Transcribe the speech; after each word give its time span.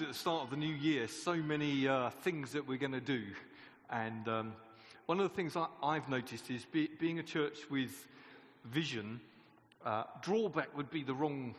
at 0.00 0.08
the 0.08 0.14
start 0.14 0.44
of 0.44 0.50
the 0.50 0.56
new 0.56 0.72
year, 0.72 1.06
so 1.06 1.34
many 1.34 1.86
uh, 1.86 2.08
things 2.08 2.52
that 2.52 2.66
we're 2.66 2.78
going 2.78 2.92
to 2.92 3.00
do. 3.00 3.22
And 3.90 4.26
um, 4.26 4.52
one 5.06 5.20
of 5.20 5.28
the 5.28 5.34
things 5.34 5.54
I, 5.56 5.94
have 5.94 6.08
noticed 6.08 6.50
is 6.50 6.64
be, 6.64 6.88
being 6.98 7.18
a 7.18 7.22
church 7.22 7.58
with 7.68 8.06
vision, 8.64 9.20
uh, 9.84 10.04
drawback 10.22 10.74
would 10.76 10.90
be 10.90 11.02
the 11.02 11.12
wrong, 11.12 11.54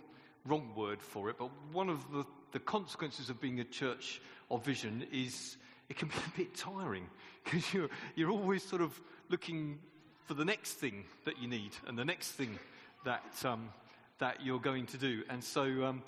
wrong 0.46 0.72
word 0.76 1.02
for 1.02 1.30
it, 1.30 1.36
but 1.38 1.50
one 1.72 1.90
of 1.90 2.12
the, 2.12 2.26
the 2.54 2.60
consequences 2.60 3.30
of 3.30 3.40
being 3.40 3.60
a 3.60 3.66
church 3.66 4.20
of 4.50 4.66
vision 4.66 5.06
is 5.12 5.58
it 5.90 5.98
can 5.98 6.08
be 6.08 6.16
a 6.16 6.38
bit 6.38 6.56
tiring 6.56 7.08
because 7.44 7.72
you're, 7.74 7.90
you're 8.16 8.32
always 8.32 8.64
sort 8.64 8.82
of 8.82 9.00
looking 9.30 9.78
for 10.26 10.34
the 10.34 10.46
next 10.46 10.74
thing 10.74 11.04
that 11.26 11.40
you 11.40 11.48
need 11.48 11.72
and 11.88 12.00
the 12.00 12.06
next 12.06 12.32
thing 12.32 12.58
that, 13.06 13.46
um, 13.46 13.70
that 14.18 14.44
you're 14.44 14.60
going 14.60 14.88
to 14.88 14.98
do. 14.98 15.22
And 15.30 15.44
so 15.44 15.84
um, 15.84 16.04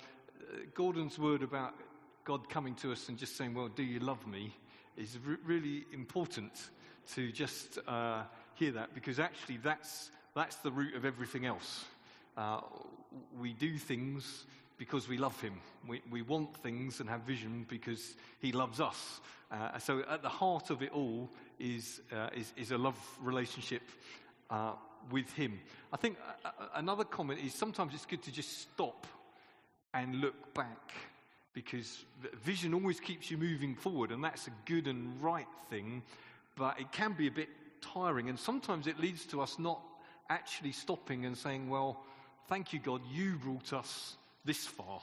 Gordon's 0.74 1.18
word 1.18 1.42
about 1.42 1.74
God 2.26 2.48
coming 2.48 2.74
to 2.74 2.90
us 2.90 3.08
and 3.08 3.16
just 3.16 3.36
saying, 3.36 3.54
Well, 3.54 3.68
do 3.68 3.84
you 3.84 4.00
love 4.00 4.26
me? 4.26 4.52
is 4.96 5.16
re- 5.24 5.36
really 5.44 5.84
important 5.92 6.70
to 7.14 7.30
just 7.30 7.78
uh, 7.86 8.22
hear 8.54 8.72
that 8.72 8.94
because 8.94 9.20
actually 9.20 9.58
that's, 9.58 10.10
that's 10.34 10.56
the 10.56 10.70
root 10.70 10.96
of 10.96 11.04
everything 11.04 11.46
else. 11.46 11.84
Uh, 12.36 12.60
we 13.38 13.52
do 13.52 13.78
things 13.78 14.44
because 14.76 15.08
we 15.08 15.18
love 15.18 15.40
Him. 15.40 15.60
We, 15.86 16.02
we 16.10 16.22
want 16.22 16.56
things 16.56 16.98
and 16.98 17.08
have 17.08 17.20
vision 17.20 17.64
because 17.68 18.16
He 18.40 18.50
loves 18.50 18.80
us. 18.80 19.20
Uh, 19.50 19.78
so 19.78 20.02
at 20.10 20.22
the 20.22 20.28
heart 20.28 20.70
of 20.70 20.82
it 20.82 20.90
all 20.92 21.30
is, 21.60 22.00
uh, 22.12 22.28
is, 22.34 22.52
is, 22.56 22.72
a 22.72 22.78
love 22.78 22.98
relationship 23.22 23.82
uh, 24.50 24.72
with 25.12 25.32
Him. 25.34 25.60
I 25.92 25.96
think 25.96 26.16
another 26.74 27.04
comment 27.04 27.38
is 27.44 27.54
sometimes 27.54 27.94
it's 27.94 28.04
good 28.04 28.24
to 28.24 28.32
just 28.32 28.62
stop 28.62 29.06
and 29.94 30.16
look 30.16 30.52
back 30.52 30.92
because 31.56 32.04
vision 32.44 32.74
always 32.74 33.00
keeps 33.00 33.30
you 33.30 33.38
moving 33.38 33.74
forward, 33.74 34.10
and 34.12 34.22
that's 34.22 34.46
a 34.46 34.50
good 34.66 34.86
and 34.86 35.22
right 35.22 35.46
thing, 35.70 36.02
but 36.54 36.78
it 36.78 36.92
can 36.92 37.14
be 37.14 37.26
a 37.26 37.30
bit 37.30 37.48
tiring, 37.80 38.28
and 38.28 38.38
sometimes 38.38 38.86
it 38.86 39.00
leads 39.00 39.24
to 39.24 39.40
us 39.40 39.58
not 39.58 39.80
actually 40.28 40.72
stopping 40.72 41.24
and 41.24 41.34
saying, 41.34 41.70
Well, 41.70 41.98
thank 42.46 42.74
you, 42.74 42.78
God, 42.78 43.00
you 43.10 43.36
brought 43.36 43.72
us 43.72 44.16
this 44.44 44.66
far. 44.66 45.00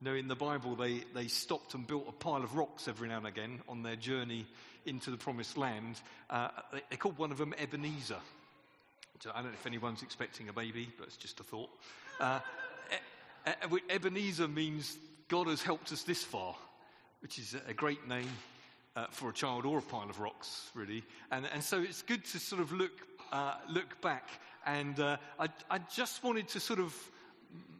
Know, 0.00 0.14
in 0.14 0.28
the 0.28 0.34
Bible, 0.34 0.74
they, 0.74 1.02
they 1.14 1.28
stopped 1.28 1.74
and 1.74 1.86
built 1.86 2.06
a 2.08 2.12
pile 2.12 2.42
of 2.42 2.56
rocks 2.56 2.88
every 2.88 3.06
now 3.06 3.18
and 3.18 3.26
again 3.26 3.60
on 3.68 3.82
their 3.82 3.96
journey 3.96 4.46
into 4.86 5.10
the 5.10 5.18
promised 5.18 5.58
land. 5.58 6.00
Uh, 6.30 6.48
they, 6.72 6.80
they 6.88 6.96
called 6.96 7.18
one 7.18 7.30
of 7.30 7.36
them 7.36 7.52
Ebenezer. 7.58 8.16
I 9.26 9.42
don't 9.42 9.44
know 9.44 9.50
if 9.52 9.66
anyone's 9.66 10.02
expecting 10.02 10.48
a 10.48 10.54
baby, 10.54 10.88
but 10.96 11.08
it's 11.08 11.18
just 11.18 11.40
a 11.40 11.42
thought. 11.42 11.68
Uh, 12.18 12.40
Ebenezer 13.90 14.48
means 14.48 14.96
God 15.30 15.46
has 15.46 15.62
helped 15.62 15.92
us 15.92 16.02
this 16.02 16.24
far, 16.24 16.56
which 17.22 17.38
is 17.38 17.54
a 17.68 17.72
great 17.72 18.08
name 18.08 18.28
uh, 18.96 19.06
for 19.12 19.30
a 19.30 19.32
child 19.32 19.64
or 19.64 19.78
a 19.78 19.82
pile 19.82 20.10
of 20.10 20.18
rocks, 20.18 20.70
really. 20.74 21.04
And, 21.30 21.46
and 21.54 21.62
so 21.62 21.80
it's 21.80 22.02
good 22.02 22.24
to 22.24 22.40
sort 22.40 22.60
of 22.60 22.72
look, 22.72 22.90
uh, 23.30 23.54
look 23.68 24.00
back. 24.00 24.28
And 24.66 24.98
uh, 24.98 25.18
I, 25.38 25.46
I 25.70 25.78
just 25.94 26.24
wanted 26.24 26.48
to 26.48 26.58
sort 26.58 26.80
of 26.80 26.92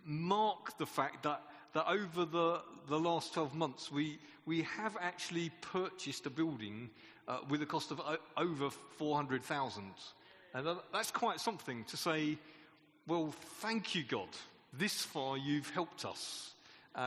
mark 0.05 0.79
the 0.79 0.87
fact 0.87 1.25
that, 1.25 1.43
that 1.73 1.89
over 1.89 2.25
the, 2.25 2.61
the 2.89 3.01
last 3.01 3.35
12 3.35 3.53
months, 3.57 3.91
we, 3.91 4.21
we 4.47 4.63
have 4.63 4.97
actually 5.01 5.51
purchased 5.61 6.27
a 6.27 6.31
building 6.31 6.89
uh, 7.27 7.39
with 7.49 7.63
a 7.63 7.67
cost 7.67 7.91
of 7.91 7.99
o- 7.99 8.17
over 8.37 8.71
400,000. 8.71 9.83
And 10.55 10.69
that's 10.93 11.11
quite 11.11 11.41
something 11.41 11.83
to 11.87 11.97
say, 11.97 12.39
well, 13.09 13.35
thank 13.59 13.97
you, 13.97 14.05
God. 14.05 14.29
This 14.73 15.03
far 15.03 15.37
you've 15.37 15.71
helped 15.71 16.05
us 16.05 16.53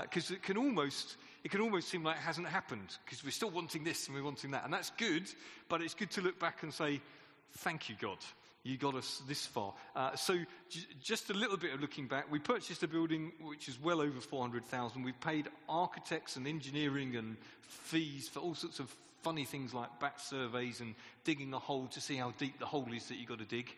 because 0.01 0.31
uh, 0.31 0.35
it 0.35 0.43
can 0.43 0.57
almost 0.57 1.17
it 1.43 1.51
can 1.51 1.61
almost 1.61 1.89
seem 1.89 2.03
like 2.03 2.15
it 2.15 2.21
hasn't 2.21 2.47
happened 2.47 2.97
because 3.05 3.23
we're 3.23 3.31
still 3.31 3.49
wanting 3.49 3.83
this 3.83 4.07
and 4.07 4.15
we're 4.15 4.23
wanting 4.23 4.51
that, 4.51 4.63
and 4.63 4.73
that's 4.73 4.91
good. 4.97 5.23
But 5.69 5.81
it's 5.81 5.93
good 5.93 6.11
to 6.11 6.21
look 6.21 6.39
back 6.39 6.63
and 6.63 6.73
say, 6.73 7.01
"Thank 7.57 7.89
you, 7.89 7.95
God." 7.99 8.17
You 8.65 8.77
got 8.77 8.95
us 8.95 9.21
this 9.27 9.45
far. 9.45 9.73
Uh, 9.93 10.15
so, 10.15 10.37
j- 10.69 10.87
just 11.01 11.29
a 11.29 11.33
little 11.33 11.57
bit 11.57 11.73
of 11.73 11.81
looking 11.81 12.07
back. 12.07 12.31
We 12.31 12.39
purchased 12.39 12.81
a 12.81 12.87
building 12.87 13.33
which 13.41 13.67
is 13.67 13.77
well 13.77 13.99
over 13.99 14.21
400,000. 14.21 15.03
We've 15.03 15.19
paid 15.19 15.49
architects 15.67 16.37
and 16.37 16.47
engineering 16.47 17.17
and 17.17 17.35
fees 17.59 18.29
for 18.29 18.39
all 18.39 18.55
sorts 18.55 18.79
of 18.79 18.89
funny 19.21 19.43
things 19.43 19.73
like 19.73 19.89
bat 19.99 20.21
surveys 20.21 20.79
and 20.79 20.95
digging 21.25 21.53
a 21.53 21.59
hole 21.59 21.87
to 21.87 21.99
see 21.99 22.15
how 22.15 22.31
deep 22.37 22.57
the 22.57 22.65
hole 22.65 22.87
is 22.93 23.07
that 23.07 23.15
you've 23.15 23.27
got 23.27 23.39
to 23.39 23.45
dig 23.45 23.69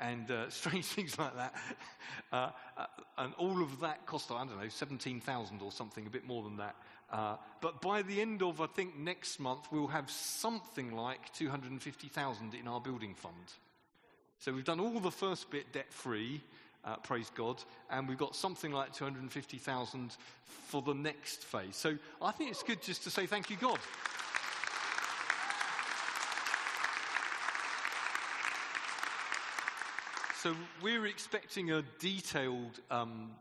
and 0.00 0.30
uh, 0.30 0.48
strange 0.50 0.86
things 0.86 1.18
like 1.18 1.36
that. 1.36 1.54
Uh, 2.32 2.50
uh, 2.76 2.86
and 3.18 3.34
all 3.34 3.62
of 3.62 3.80
that 3.80 4.06
cost, 4.06 4.30
I 4.30 4.44
don't 4.44 4.60
know, 4.60 4.68
17,000 4.68 5.62
or 5.62 5.72
something, 5.72 6.06
a 6.06 6.10
bit 6.10 6.26
more 6.26 6.42
than 6.42 6.56
that. 6.56 6.76
Uh, 7.12 7.36
but 7.60 7.80
by 7.80 8.02
the 8.02 8.20
end 8.20 8.42
of, 8.42 8.60
I 8.60 8.66
think, 8.66 8.96
next 8.96 9.40
month, 9.40 9.66
we'll 9.72 9.88
have 9.88 10.10
something 10.10 10.94
like 10.94 11.32
250,000 11.34 12.54
in 12.54 12.68
our 12.68 12.80
building 12.80 13.14
fund. 13.14 13.34
So 14.38 14.52
we've 14.52 14.64
done 14.64 14.80
all 14.80 15.00
the 15.00 15.10
first 15.10 15.50
bit 15.50 15.72
debt 15.72 15.92
free, 15.92 16.40
uh, 16.84 16.96
praise 16.96 17.30
God, 17.34 17.62
and 17.90 18.08
we've 18.08 18.16
got 18.16 18.34
something 18.34 18.72
like 18.72 18.94
250,000 18.94 20.16
for 20.44 20.82
the 20.82 20.94
next 20.94 21.44
phase. 21.44 21.76
So 21.76 21.98
I 22.22 22.30
think 22.30 22.50
it's 22.50 22.62
good 22.62 22.80
just 22.80 23.02
to 23.04 23.10
say 23.10 23.26
thank 23.26 23.50
you, 23.50 23.56
God. 23.56 23.78
So 30.42 30.54
we're 30.82 31.04
expecting 31.04 31.70
a 31.70 31.82
detailed 31.98 32.80
um, 32.90 33.32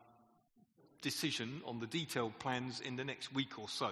decision 1.02 1.62
on 1.66 1.80
the 1.80 1.88
detailed 1.88 2.38
plans 2.40 2.82
in 2.82 2.98
the 2.98 3.06
next 3.06 3.34
week 3.34 3.58
or 3.58 3.70
so. 3.70 3.92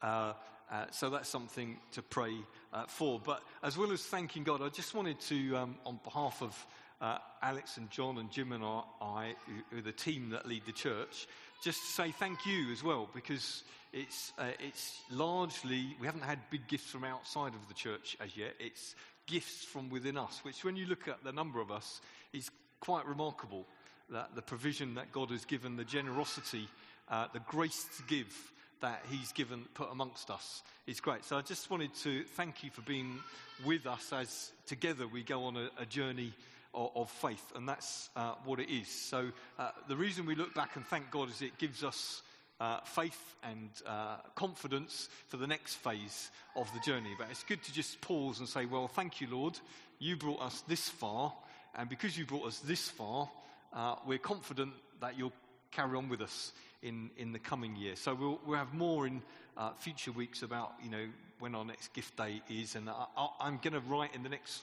Uh, 0.00 0.34
uh, 0.70 0.84
so 0.92 1.10
that's 1.10 1.28
something 1.28 1.76
to 1.90 2.02
pray 2.02 2.36
uh, 2.72 2.84
for. 2.86 3.18
But 3.18 3.42
as 3.64 3.76
well 3.76 3.90
as 3.90 4.02
thanking 4.02 4.44
God, 4.44 4.62
I 4.62 4.68
just 4.68 4.94
wanted 4.94 5.18
to, 5.22 5.56
um, 5.56 5.74
on 5.84 5.98
behalf 6.04 6.40
of 6.40 6.66
uh, 7.00 7.18
Alex 7.42 7.78
and 7.78 7.90
John 7.90 8.18
and 8.18 8.30
Jim 8.30 8.52
and 8.52 8.62
I, 8.62 9.34
who 9.72 9.78
are 9.78 9.82
the 9.82 9.90
team 9.90 10.30
that 10.30 10.46
lead 10.46 10.62
the 10.66 10.72
church, 10.72 11.26
just 11.64 11.96
say 11.96 12.12
thank 12.12 12.46
you 12.46 12.70
as 12.70 12.84
well, 12.84 13.08
because 13.12 13.64
it's, 13.92 14.32
uh, 14.38 14.52
it's 14.64 15.00
largely, 15.10 15.96
we 15.98 16.06
haven't 16.06 16.22
had 16.22 16.38
big 16.48 16.68
gifts 16.68 16.92
from 16.92 17.02
outside 17.02 17.54
of 17.54 17.66
the 17.66 17.74
church 17.74 18.16
as 18.20 18.36
yet. 18.36 18.54
It's 18.60 18.94
gifts 19.26 19.64
from 19.64 19.90
within 19.90 20.16
us, 20.16 20.40
which 20.42 20.64
when 20.64 20.76
you 20.76 20.86
look 20.86 21.06
at 21.08 21.22
the 21.22 21.32
number 21.32 21.60
of 21.60 21.70
us, 21.70 22.00
is 22.32 22.50
quite 22.80 23.06
remarkable. 23.06 23.66
That 24.10 24.34
the 24.34 24.42
provision 24.42 24.94
that 24.94 25.12
God 25.12 25.30
has 25.30 25.44
given, 25.44 25.76
the 25.76 25.84
generosity, 25.84 26.68
uh, 27.08 27.28
the 27.32 27.40
grace 27.40 27.86
to 27.96 28.02
give 28.04 28.52
that 28.80 29.04
He's 29.10 29.32
given, 29.32 29.66
put 29.74 29.90
amongst 29.92 30.30
us 30.30 30.62
is 30.86 31.00
great. 31.00 31.24
So 31.24 31.36
I 31.36 31.42
just 31.42 31.70
wanted 31.70 31.94
to 32.02 32.24
thank 32.24 32.64
you 32.64 32.70
for 32.70 32.80
being 32.82 33.20
with 33.64 33.86
us 33.86 34.12
as 34.12 34.52
together 34.66 35.06
we 35.06 35.22
go 35.22 35.44
on 35.44 35.56
a, 35.56 35.70
a 35.78 35.86
journey 35.86 36.32
of, 36.74 36.90
of, 36.94 37.10
faith, 37.10 37.52
and 37.54 37.68
that's 37.68 38.10
uh, 38.16 38.34
what 38.44 38.58
it 38.58 38.72
is. 38.72 38.88
So 38.88 39.28
uh, 39.58 39.70
the 39.88 39.96
reason 39.96 40.26
we 40.26 40.34
look 40.34 40.54
back 40.54 40.76
and 40.76 40.86
thank 40.86 41.10
God 41.10 41.28
is 41.28 41.42
it 41.42 41.58
gives 41.58 41.84
us 41.84 42.22
uh, 42.60 42.80
faith 42.84 43.36
and 43.42 43.70
uh, 43.86 44.16
confidence 44.34 45.08
for 45.28 45.36
the 45.36 45.46
next 45.46 45.76
phase 45.76 46.30
of 46.56 46.70
the 46.74 46.80
journey. 46.80 47.10
But 47.18 47.28
it's 47.30 47.44
good 47.44 47.62
to 47.64 47.72
just 47.72 48.00
pause 48.00 48.38
and 48.38 48.48
say, 48.48 48.66
Well, 48.66 48.88
thank 48.88 49.20
you, 49.20 49.28
Lord. 49.30 49.58
You 49.98 50.16
brought 50.16 50.42
us 50.42 50.62
this 50.66 50.88
far. 50.88 51.32
And 51.74 51.88
because 51.88 52.16
you 52.16 52.26
brought 52.26 52.46
us 52.46 52.58
this 52.58 52.88
far, 52.88 53.28
uh, 53.72 53.96
we're 54.06 54.18
confident 54.18 54.72
that 55.00 55.16
you'll 55.16 55.32
carry 55.70 55.96
on 55.96 56.08
with 56.08 56.20
us 56.20 56.52
in, 56.82 57.10
in 57.16 57.32
the 57.32 57.38
coming 57.38 57.76
year. 57.76 57.96
So 57.96 58.14
we'll, 58.14 58.40
we'll 58.46 58.58
have 58.58 58.74
more 58.74 59.06
in 59.06 59.22
uh, 59.56 59.72
future 59.74 60.12
weeks 60.12 60.42
about, 60.42 60.72
you 60.82 60.90
know, 60.90 61.06
when 61.38 61.54
our 61.54 61.64
next 61.64 61.92
gift 61.92 62.16
day 62.16 62.42
is. 62.48 62.74
And 62.74 62.88
I, 62.88 63.28
am 63.40 63.58
going 63.62 63.74
to 63.74 63.80
write 63.80 64.14
in 64.14 64.22
the 64.22 64.28
next, 64.28 64.62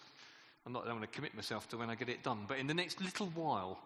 I'm 0.65 0.73
not 0.73 0.85
going 0.85 0.99
to 1.01 1.07
commit 1.07 1.35
myself 1.35 1.67
to 1.69 1.77
when 1.77 1.89
I 1.89 1.95
get 1.95 2.09
it 2.09 2.23
done, 2.23 2.45
but 2.47 2.57
in 2.57 2.67
the 2.67 2.73
next 2.73 3.01
little 3.01 3.27
while, 3.27 3.79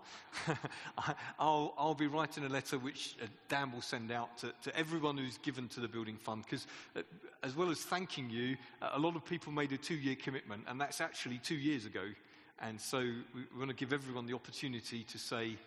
I'll, 1.40 1.74
I'll 1.78 1.94
be 1.94 2.08
writing 2.08 2.44
a 2.46 2.50
letter 2.50 2.80
which 2.80 3.16
uh, 3.22 3.28
Dan 3.50 3.72
will 3.72 3.82
send 3.82 4.12
out 4.12 4.38
to, 4.40 4.54
to 4.64 4.76
everyone 4.76 5.18
who's 5.18 5.38
given 5.40 5.68
to 5.70 5.80
the 5.80 5.88
building 5.88 6.18
fund. 6.18 6.44
Because 6.44 6.66
uh, 6.96 7.02
as 7.44 7.56
well 7.56 7.70
as 7.70 7.80
thanking 7.80 8.30
you, 8.30 8.58
a 8.82 9.00
lot 9.00 9.16
of 9.16 9.26
people 9.26 9.52
made 9.52 9.72
a 9.72 9.78
two 9.78 9.96
year 9.96 10.16
commitment, 10.16 10.64
and 10.68 10.80
that's 10.80 11.02
actually 11.02 11.38
two 11.38 11.56
years 11.56 11.86
ago. 11.86 12.04
And 12.62 12.80
so 12.80 13.00
we, 13.00 13.42
want 13.58 13.70
to 13.70 13.76
give 13.76 13.92
everyone 13.92 14.28
the 14.28 14.36
opportunity 14.36 15.04
to 15.04 15.18
say, 15.18 15.58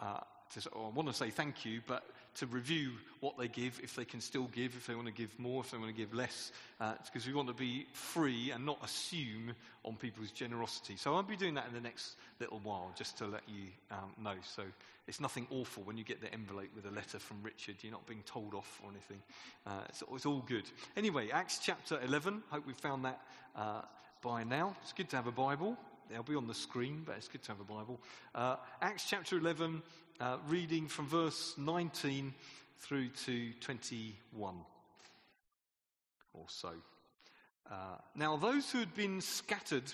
uh, 0.00 0.20
to, 0.54 0.70
I 0.74 0.88
want 0.94 1.08
to 1.08 1.14
say 1.14 1.30
thank 1.30 1.64
you, 1.64 1.80
but 1.86 2.04
to 2.36 2.46
review 2.46 2.92
what 3.20 3.38
they 3.38 3.48
give, 3.48 3.80
if 3.82 3.96
they 3.96 4.04
can 4.04 4.20
still 4.20 4.48
give, 4.52 4.74
if 4.76 4.86
they 4.86 4.94
want 4.94 5.06
to 5.06 5.12
give 5.12 5.36
more, 5.38 5.62
if 5.64 5.70
they 5.70 5.78
want 5.78 5.90
to 5.90 5.96
give 5.96 6.14
less, 6.14 6.52
uh, 6.80 6.92
because 7.04 7.26
we 7.26 7.32
want 7.32 7.48
to 7.48 7.54
be 7.54 7.86
free 7.92 8.50
and 8.52 8.64
not 8.64 8.78
assume 8.84 9.52
on 9.84 9.96
people's 9.96 10.30
generosity. 10.30 10.96
So 10.96 11.14
I'll 11.14 11.22
be 11.22 11.36
doing 11.36 11.54
that 11.54 11.66
in 11.66 11.74
the 11.74 11.80
next 11.80 12.16
little 12.38 12.60
while, 12.62 12.92
just 12.96 13.16
to 13.18 13.26
let 13.26 13.42
you 13.48 13.64
um, 13.90 14.12
know. 14.22 14.34
So 14.42 14.62
it's 15.08 15.18
nothing 15.20 15.46
awful 15.50 15.82
when 15.84 15.96
you 15.96 16.04
get 16.04 16.20
the 16.20 16.32
envelope 16.32 16.68
with 16.76 16.84
a 16.86 16.94
letter 16.94 17.18
from 17.18 17.38
Richard. 17.42 17.76
You're 17.80 17.92
not 17.92 18.06
being 18.06 18.22
told 18.26 18.54
off 18.54 18.80
or 18.84 18.90
anything. 18.90 19.18
Uh, 19.66 19.80
it's, 19.88 20.02
it's, 20.12 20.26
all 20.26 20.44
good. 20.46 20.64
Anyway, 20.96 21.30
Acts 21.30 21.58
chapter 21.62 21.98
11. 22.04 22.42
Hope 22.50 22.66
we 22.66 22.74
found 22.74 23.04
that 23.04 23.20
uh, 23.56 23.82
by 24.22 24.44
now. 24.44 24.76
It's 24.82 24.92
good 24.92 25.08
to 25.10 25.16
have 25.16 25.26
a 25.26 25.32
Bible. 25.32 25.76
They'll 26.10 26.22
be 26.22 26.36
on 26.36 26.46
the 26.46 26.54
screen, 26.54 27.02
but 27.04 27.16
it's 27.16 27.28
good 27.28 27.42
to 27.44 27.52
have 27.52 27.60
a 27.60 27.64
Bible. 27.64 28.00
Uh, 28.34 28.56
Acts 28.80 29.06
chapter 29.08 29.38
11, 29.38 29.82
uh, 30.20 30.36
reading 30.48 30.86
from 30.86 31.08
verse 31.08 31.54
19 31.58 32.32
through 32.78 33.08
to 33.24 33.52
21. 33.60 34.54
or 36.32 36.44
so. 36.48 36.70
Uh, 37.70 37.74
now, 38.14 38.36
those 38.36 38.70
who 38.70 38.78
had 38.78 38.94
been 38.94 39.20
scattered 39.20 39.92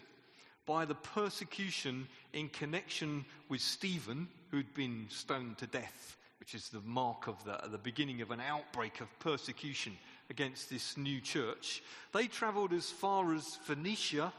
by 0.67 0.85
the 0.85 0.95
persecution 0.95 2.07
in 2.33 2.49
connection 2.51 3.25
with 3.49 3.61
Stephen, 3.61 4.29
who'd 4.51 4.75
been 4.75 5.07
stoned 5.09 5.57
to 5.59 5.67
death, 5.67 6.17
which 6.41 6.55
is 6.55 6.69
the 6.69 6.81
mark 6.83 7.27
of 7.27 7.43
the, 7.45 7.59
the 7.69 7.79
beginning 7.79 8.21
of 8.21 8.31
an 8.31 8.41
outbreak 8.41 9.01
of 9.01 9.09
persecution 9.19 9.97
against 10.29 10.69
this 10.69 10.97
new 10.97 11.21
church, 11.21 11.83
they 12.13 12.27
traveled 12.27 12.73
as 12.73 12.91
far 12.91 13.35
as 13.35 13.57
Phoenicia 13.65 14.33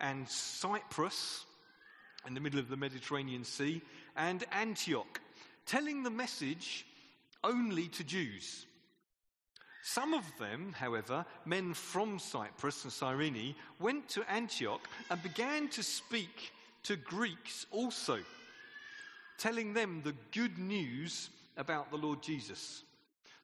and 0.00 0.28
Cyprus 0.28 1.44
in 2.26 2.34
the 2.34 2.40
middle 2.40 2.60
of 2.60 2.68
the 2.68 2.76
Mediterranean 2.76 3.44
Sea 3.44 3.80
and 4.16 4.44
Antioch, 4.52 5.20
telling 5.66 6.02
the 6.02 6.10
message 6.10 6.86
only 7.44 7.88
to 7.88 8.04
Jews. 8.04 8.66
Some 9.82 10.12
of 10.12 10.24
them, 10.38 10.74
however, 10.76 11.24
men 11.46 11.72
from 11.72 12.18
Cyprus 12.18 12.84
and 12.84 12.92
Cyrene, 12.92 13.54
went 13.80 14.08
to 14.10 14.30
Antioch 14.30 14.86
and 15.10 15.22
began 15.22 15.68
to 15.68 15.82
speak 15.82 16.52
to 16.82 16.96
Greeks 16.96 17.66
also, 17.70 18.18
telling 19.38 19.72
them 19.72 20.02
the 20.04 20.14
good 20.32 20.58
news 20.58 21.30
about 21.56 21.90
the 21.90 21.96
Lord 21.96 22.22
Jesus. 22.22 22.82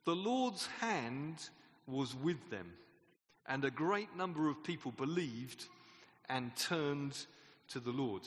The 0.05 0.15
Lord's 0.15 0.67
hand 0.81 1.49
was 1.87 2.15
with 2.15 2.51
them, 2.51 2.73
and 3.47 3.65
a 3.65 3.71
great 3.71 4.15
number 4.17 4.51
of 4.51 4.63
people 4.63 4.93
believed 4.93 5.67
and 6.29 6.55
turned 6.57 7.17
to 7.69 7.81
the 7.81 7.91
Lord. 7.91 8.23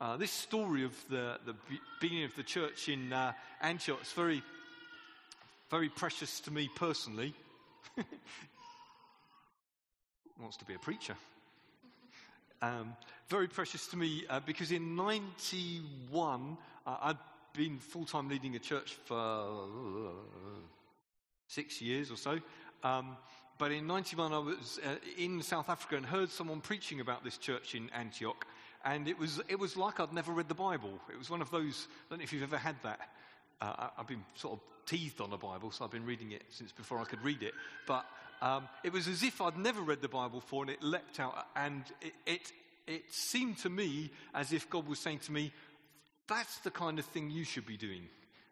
Uh, 0.00 0.16
this 0.16 0.30
story 0.30 0.84
of 0.84 0.92
the, 1.08 1.38
the 1.46 1.54
beginning 2.00 2.24
of 2.24 2.36
the 2.36 2.42
church 2.42 2.88
in 2.88 3.12
uh, 3.12 3.32
Antioch 3.62 4.02
is 4.02 4.12
very, 4.12 4.42
very 5.70 5.88
precious 5.88 6.40
to 6.40 6.50
me 6.50 6.68
personally. 6.76 7.32
Wants 10.40 10.58
to 10.58 10.66
be 10.66 10.74
a 10.74 10.78
preacher. 10.78 11.14
Um, 12.60 12.94
very 13.28 13.48
precious 13.48 13.86
to 13.88 13.96
me 13.96 14.24
uh, 14.28 14.40
because 14.40 14.70
in 14.70 14.96
91, 14.96 16.56
uh, 16.86 16.96
I'd 17.02 17.16
been 17.54 17.78
full 17.78 18.04
time 18.04 18.28
leading 18.28 18.54
a 18.54 18.58
church 18.58 18.98
for 19.06 19.18
uh, 19.18 20.10
six 21.48 21.80
years 21.80 22.10
or 22.10 22.16
so. 22.16 22.38
Um, 22.82 23.16
but 23.58 23.72
in 23.72 23.86
91, 23.86 24.32
I 24.32 24.38
was 24.38 24.78
uh, 24.84 24.96
in 25.16 25.42
South 25.42 25.68
Africa 25.68 25.96
and 25.96 26.04
heard 26.04 26.30
someone 26.30 26.60
preaching 26.60 27.00
about 27.00 27.24
this 27.24 27.38
church 27.38 27.74
in 27.74 27.90
Antioch. 27.90 28.46
And 28.84 29.08
it 29.08 29.18
was, 29.18 29.40
it 29.48 29.58
was 29.58 29.76
like 29.76 29.98
I'd 29.98 30.12
never 30.12 30.32
read 30.32 30.48
the 30.48 30.54
Bible. 30.54 30.92
It 31.10 31.18
was 31.18 31.30
one 31.30 31.40
of 31.40 31.50
those, 31.50 31.88
I 31.90 32.10
don't 32.10 32.18
know 32.18 32.24
if 32.24 32.32
you've 32.32 32.42
ever 32.42 32.58
had 32.58 32.76
that. 32.82 33.00
Uh, 33.60 33.88
I've 33.98 34.06
been 34.06 34.24
sort 34.34 34.54
of 34.54 34.60
teased 34.86 35.20
on 35.20 35.30
the 35.30 35.36
Bible, 35.36 35.70
so 35.70 35.84
I've 35.84 35.90
been 35.90 36.06
reading 36.06 36.32
it 36.32 36.42
since 36.50 36.70
before 36.72 36.98
I 36.98 37.04
could 37.04 37.22
read 37.24 37.42
it. 37.42 37.54
But 37.86 38.04
um, 38.42 38.68
it 38.84 38.92
was 38.92 39.08
as 39.08 39.22
if 39.22 39.40
I'd 39.40 39.56
never 39.56 39.80
read 39.80 40.02
the 40.02 40.08
Bible 40.08 40.40
before, 40.40 40.62
and 40.62 40.70
it 40.70 40.82
leapt 40.82 41.18
out, 41.18 41.46
and 41.56 41.84
it, 42.02 42.12
it, 42.26 42.52
it 42.86 43.02
seemed 43.10 43.58
to 43.58 43.70
me 43.70 44.10
as 44.34 44.52
if 44.52 44.68
God 44.68 44.86
was 44.86 44.98
saying 44.98 45.20
to 45.20 45.32
me, 45.32 45.52
That's 46.28 46.58
the 46.58 46.70
kind 46.70 46.98
of 46.98 47.06
thing 47.06 47.30
you 47.30 47.44
should 47.44 47.66
be 47.66 47.76
doing. 47.76 48.02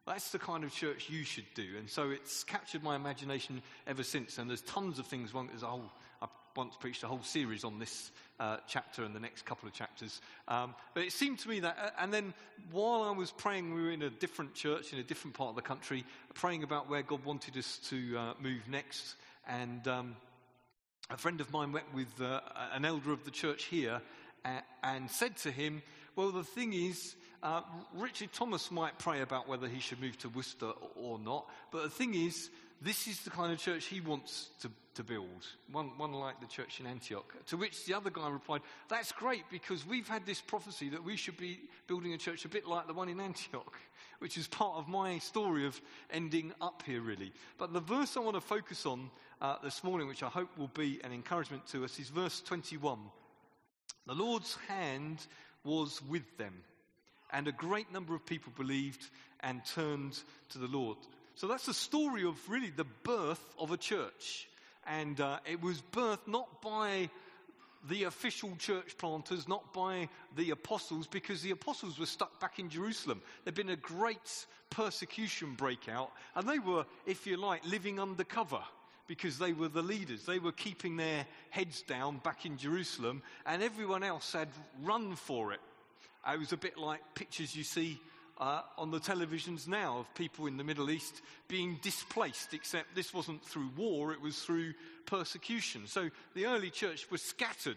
That's 0.07 0.31
the 0.33 0.39
kind 0.39 0.65
of 0.65 0.73
church 0.73 1.09
you 1.09 1.25
should 1.25 1.47
do. 1.55 1.65
And 1.79 1.89
so 1.89 2.11
it's 2.11 2.45
captured 2.45 2.83
my 2.83 2.95
imagination 2.95 3.63
ever 3.87 4.03
since. 4.03 4.37
And 4.37 4.51
there's 4.51 4.61
tons 4.63 4.99
of 4.99 5.07
things. 5.07 5.33
One, 5.33 5.47
there's 5.47 5.63
a 5.63 5.67
whole, 5.67 5.91
I 6.21 6.27
once 6.55 6.77
preached 6.79 7.03
a 7.05 7.07
whole 7.07 7.23
series 7.23 7.65
on 7.65 7.79
this 7.79 8.11
uh, 8.39 8.59
chapter 8.69 9.03
and 9.05 9.15
the 9.15 9.21
next 9.21 9.47
couple 9.47 9.67
of 9.67 9.73
chapters. 9.73 10.21
Um, 10.47 10.75
but 10.93 11.05
it 11.05 11.13
seemed 11.13 11.39
to 11.39 11.49
me 11.49 11.61
that, 11.61 11.79
uh, 11.83 11.91
and 11.99 12.13
then 12.13 12.35
while 12.71 13.03
I 13.03 13.13
was 13.13 13.31
praying, 13.31 13.73
we 13.73 13.83
were 13.83 13.93
in 13.93 14.03
a 14.03 14.11
different 14.11 14.55
church 14.55 14.93
in 14.93 14.99
a 14.99 15.03
different 15.03 15.37
part 15.37 15.51
of 15.51 15.57
the 15.57 15.63
country, 15.63 16.05
praying 16.35 16.65
about 16.65 16.91
where 16.91 17.03
God 17.03 17.25
wanted 17.25 17.57
us 17.57 17.79
to 17.89 18.19
uh, 18.19 18.35
move 18.43 18.61
next. 18.69 19.15
And 19.49 19.89
um, 19.89 20.17
a 21.09 21.17
friend 21.17 21.41
of 21.41 21.51
mine 21.51 21.73
went 21.73 21.95
with 21.95 22.21
uh, 22.21 22.41
an 22.75 22.85
elder 22.85 23.11
of 23.11 23.25
the 23.25 23.31
church 23.31 23.65
here 23.65 24.03
and 24.83 25.11
said 25.11 25.39
to 25.39 25.51
him, 25.51 25.83
Well, 26.15 26.31
the 26.31 26.45
thing 26.45 26.75
is, 26.75 27.17
uh, 27.45 27.61
Richard 27.95 28.33
Thomas 28.33 28.71
might 28.71 28.99
pray 28.99 29.21
about 29.21 29.47
whether 29.47 29.69
he 29.69 29.79
should 29.79 30.01
move 30.01 30.17
to 30.19 30.31
Worcester 30.31 30.73
or 30.97 31.19
not, 31.19 31.47
but 31.71 31.83
the 31.83 31.91
thing 31.91 32.15
is, 32.15 32.49
this 32.81 33.07
is 33.07 33.21
the 33.21 33.31
kind 33.31 33.53
of 33.53 33.59
church 33.59 33.85
he 33.85 34.01
wants 34.01 34.49
to, 34.63 34.71
to 34.95 35.05
build, 35.05 35.47
one, 35.71 35.97
one 35.99 36.13
like 36.13 36.41
the 36.41 36.47
church 36.47 36.81
in 36.81 36.87
Antioch. 36.87 37.35
To 37.49 37.59
which 37.59 37.85
the 37.85 37.95
other 37.95 38.11
guy 38.11 38.29
replied, 38.31 38.63
That's 38.89 39.13
great 39.13 39.45
because 39.51 39.87
we've 39.87 40.09
had 40.09 40.25
this 40.25 40.41
prophecy 40.41 40.89
that 40.91 41.05
we 41.05 41.17
should 41.17 41.37
be 41.37 41.61
building 41.87 42.15
a 42.15 42.19
church 42.19 42.45
a 42.47 42.49
bit 42.49 42.67
like 42.67 42.87
the 42.87 42.95
one 42.95 43.11
in 43.11 43.21
Antioch, 43.21 43.75
which 44.21 44.39
is 44.39 44.49
part 44.49 44.77
of 44.79 44.89
my 44.89 45.19
story 45.19 45.67
of 45.67 45.79
ending 46.11 46.53
up 46.63 46.83
here, 46.87 47.03
really. 47.03 47.33
But 47.59 47.73
the 47.73 47.81
verse 47.81 48.17
I 48.17 48.21
want 48.21 48.37
to 48.37 48.41
focus 48.41 48.87
on 48.87 49.11
uh, 49.43 49.57
this 49.63 49.85
morning, 49.85 50.09
which 50.09 50.23
I 50.23 50.29
hope 50.29 50.57
will 50.57 50.69
be 50.69 50.99
an 51.05 51.13
encouragement 51.13 51.67
to 51.69 51.85
us, 51.85 51.99
is 51.99 52.09
verse 52.09 52.41
21. 52.41 52.99
The 54.07 54.15
Lord's 54.15 54.57
hand 54.69 55.27
was 55.63 56.03
with 56.03 56.37
them, 56.37 56.55
and 57.35 57.49
a 57.49 57.53
great 57.53 57.93
number 57.93 58.15
of 58.15 58.25
people 58.25 58.53
believed 58.57 59.07
and 59.41 59.65
turned 59.67 60.19
to 60.51 60.59
the 60.59 60.69
Lord. 60.69 60.97
So 61.35 61.49
that's 61.49 61.67
the 61.67 61.75
story 61.75 62.25
of 62.25 62.39
really 62.49 62.71
the 62.71 62.87
birth 63.03 63.45
of 63.59 63.73
a 63.73 63.77
church. 63.77 64.49
And 64.87 65.21
uh, 65.21 65.41
it 65.45 65.61
was 65.61 65.83
birthed 65.93 66.29
not 66.29 66.63
by 66.63 67.11
the 67.89 68.05
official 68.05 68.55
church 68.57 68.97
planters, 68.97 69.49
not 69.49 69.75
by 69.75 70.09
the 70.37 70.51
apostles, 70.51 71.07
because 71.07 71.43
the 71.43 71.51
apostles 71.51 71.99
were 71.99 72.07
stuck 72.07 72.41
back 72.41 72.59
in 72.59 72.71
Jerusalem. 72.71 73.21
There'd 73.43 73.57
been 73.57 73.69
a 73.71 73.77
great 73.77 74.47
persecution 74.71 75.55
breakout, 75.55 76.13
and 76.35 76.49
they 76.49 76.61
were, 76.61 76.87
if 77.05 77.27
you 77.27 77.37
like, 77.37 77.67
living 77.67 77.99
undercover 77.99 78.61
because 79.07 79.39
they 79.39 79.53
were 79.53 79.69
the 79.69 79.83
leaders. 79.83 80.25
They 80.25 80.39
were 80.39 80.53
keeping 80.53 80.97
their 80.97 81.27
heads 81.51 81.83
down 81.83 82.19
back 82.19 82.47
in 82.47 82.57
Jerusalem, 82.57 83.23
and 83.45 83.63
everyone 83.63 84.03
else 84.03 84.33
had 84.33 84.49
run 84.83 85.17
for 85.17 85.53
it. 85.53 85.61
It 86.33 86.39
was 86.39 86.53
a 86.53 86.57
bit 86.57 86.79
like 86.79 87.01
pictures 87.15 87.55
you 87.55 87.65
see 87.65 88.01
uh, 88.39 88.63
on 88.79 88.91
the 88.91 88.99
televisions 88.99 89.69
now 89.69 89.99
of 89.99 90.15
people 90.15 90.47
in 90.47 90.57
the 90.57 90.65
Middle 90.65 90.91
East 90.91 91.23
being 91.49 91.79
displaced, 91.83 92.55
except 92.55 92.95
this 92.95 93.15
wasn't 93.15 93.45
through 93.45 93.71
war, 93.77 94.13
it 94.13 94.21
was 94.21 94.39
through 94.41 94.73
persecution. 95.07 95.87
So 95.87 96.11
the 96.35 96.47
early 96.47 96.71
church 96.71 97.11
was 97.11 97.23
scattered, 97.23 97.77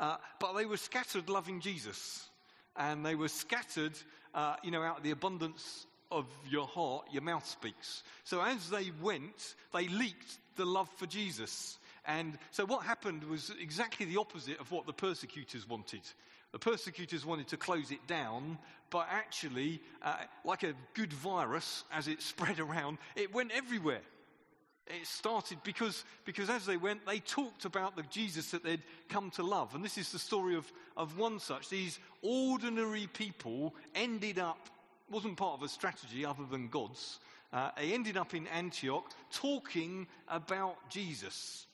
uh, 0.00 0.16
but 0.40 0.54
they 0.54 0.66
were 0.66 0.76
scattered 0.76 1.28
loving 1.28 1.60
Jesus. 1.60 2.28
And 2.76 3.04
they 3.04 3.14
were 3.14 3.28
scattered, 3.28 3.92
uh, 4.34 4.56
you 4.62 4.70
know, 4.70 4.82
out 4.82 4.98
of 4.98 5.02
the 5.04 5.12
abundance 5.12 5.86
of 6.10 6.26
your 6.48 6.66
heart, 6.66 7.06
your 7.12 7.22
mouth 7.22 7.46
speaks. 7.46 8.02
So 8.24 8.40
as 8.40 8.70
they 8.70 8.90
went, 9.02 9.54
they 9.72 9.88
leaked 9.88 10.38
the 10.56 10.64
love 10.64 10.88
for 10.96 11.06
Jesus. 11.06 11.78
And 12.06 12.38
so 12.50 12.66
what 12.66 12.84
happened 12.84 13.24
was 13.24 13.52
exactly 13.60 14.06
the 14.06 14.18
opposite 14.18 14.60
of 14.60 14.70
what 14.70 14.86
the 14.86 14.92
persecutors 14.92 15.68
wanted. 15.68 16.02
The 16.54 16.60
persecutors 16.60 17.26
wanted 17.26 17.48
to 17.48 17.56
close 17.56 17.90
it 17.90 18.06
down, 18.06 18.58
but 18.88 19.08
actually, 19.10 19.80
uh, 20.02 20.18
like 20.44 20.62
a 20.62 20.74
good 20.94 21.12
virus, 21.12 21.82
as 21.92 22.06
it 22.06 22.22
spread 22.22 22.60
around, 22.60 22.98
it 23.16 23.34
went 23.34 23.50
everywhere. 23.50 24.02
It 24.86 25.04
started 25.04 25.58
because, 25.64 26.04
because 26.24 26.48
as 26.48 26.64
they 26.64 26.76
went, 26.76 27.04
they 27.06 27.18
talked 27.18 27.64
about 27.64 27.96
the 27.96 28.04
Jesus 28.04 28.52
that 28.52 28.62
they'd 28.62 28.84
come 29.08 29.32
to 29.32 29.42
love. 29.42 29.74
And 29.74 29.84
this 29.84 29.98
is 29.98 30.12
the 30.12 30.18
story 30.20 30.54
of, 30.54 30.70
of 30.96 31.18
one 31.18 31.40
such. 31.40 31.70
These 31.70 31.98
ordinary 32.22 33.08
people 33.08 33.74
ended 33.96 34.38
up, 34.38 34.68
wasn't 35.10 35.36
part 35.36 35.58
of 35.58 35.64
a 35.64 35.68
strategy 35.68 36.24
other 36.24 36.44
than 36.48 36.68
God's. 36.68 37.18
Uh, 37.52 37.70
they 37.76 37.92
ended 37.92 38.16
up 38.16 38.32
in 38.32 38.46
Antioch 38.46 39.10
talking 39.32 40.06
about 40.28 40.76
Jesus. 40.88 41.66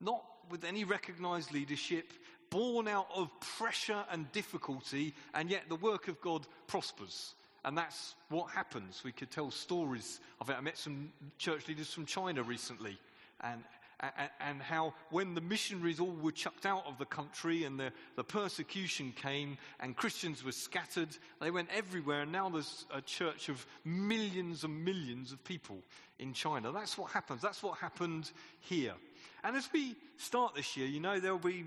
Not 0.00 0.24
with 0.50 0.64
any 0.64 0.84
recognized 0.84 1.52
leadership, 1.52 2.12
born 2.54 2.86
out 2.86 3.08
of 3.12 3.28
pressure 3.58 4.04
and 4.12 4.30
difficulty, 4.30 5.12
and 5.34 5.50
yet 5.50 5.64
the 5.68 5.74
work 5.74 6.06
of 6.06 6.20
God 6.20 6.46
prospers. 6.68 7.34
And 7.64 7.76
that's 7.76 8.14
what 8.28 8.48
happens. 8.50 9.02
We 9.04 9.10
could 9.10 9.32
tell 9.32 9.50
stories 9.50 10.20
of 10.40 10.50
it. 10.50 10.56
I 10.56 10.60
met 10.60 10.78
some 10.78 11.10
church 11.36 11.66
leaders 11.66 11.92
from 11.92 12.06
China 12.06 12.44
recently, 12.44 12.96
and, 13.40 13.64
and, 13.98 14.30
and, 14.38 14.62
how 14.62 14.94
when 15.10 15.34
the 15.34 15.40
missionaries 15.40 15.98
all 15.98 16.14
were 16.22 16.30
chucked 16.30 16.64
out 16.64 16.86
of 16.86 16.96
the 16.98 17.06
country 17.06 17.64
and 17.64 17.80
the, 17.80 17.90
the 18.14 18.22
persecution 18.22 19.12
came 19.20 19.58
and 19.80 19.96
Christians 19.96 20.44
were 20.44 20.52
scattered, 20.52 21.08
they 21.40 21.50
went 21.50 21.70
everywhere, 21.74 22.20
and 22.20 22.30
now 22.30 22.48
there's 22.50 22.86
a 22.94 23.00
church 23.00 23.48
of 23.48 23.66
millions 23.84 24.62
and 24.62 24.84
millions 24.84 25.32
of 25.32 25.42
people 25.42 25.78
in 26.20 26.32
China. 26.32 26.70
That's 26.70 26.96
what 26.96 27.10
happens. 27.10 27.42
That's 27.42 27.64
what 27.64 27.78
happened 27.78 28.30
here. 28.60 28.94
And 29.42 29.56
as 29.56 29.68
we 29.72 29.96
start 30.18 30.54
this 30.54 30.76
year, 30.76 30.86
you 30.86 31.00
know, 31.00 31.18
there'll 31.18 31.38
be 31.38 31.64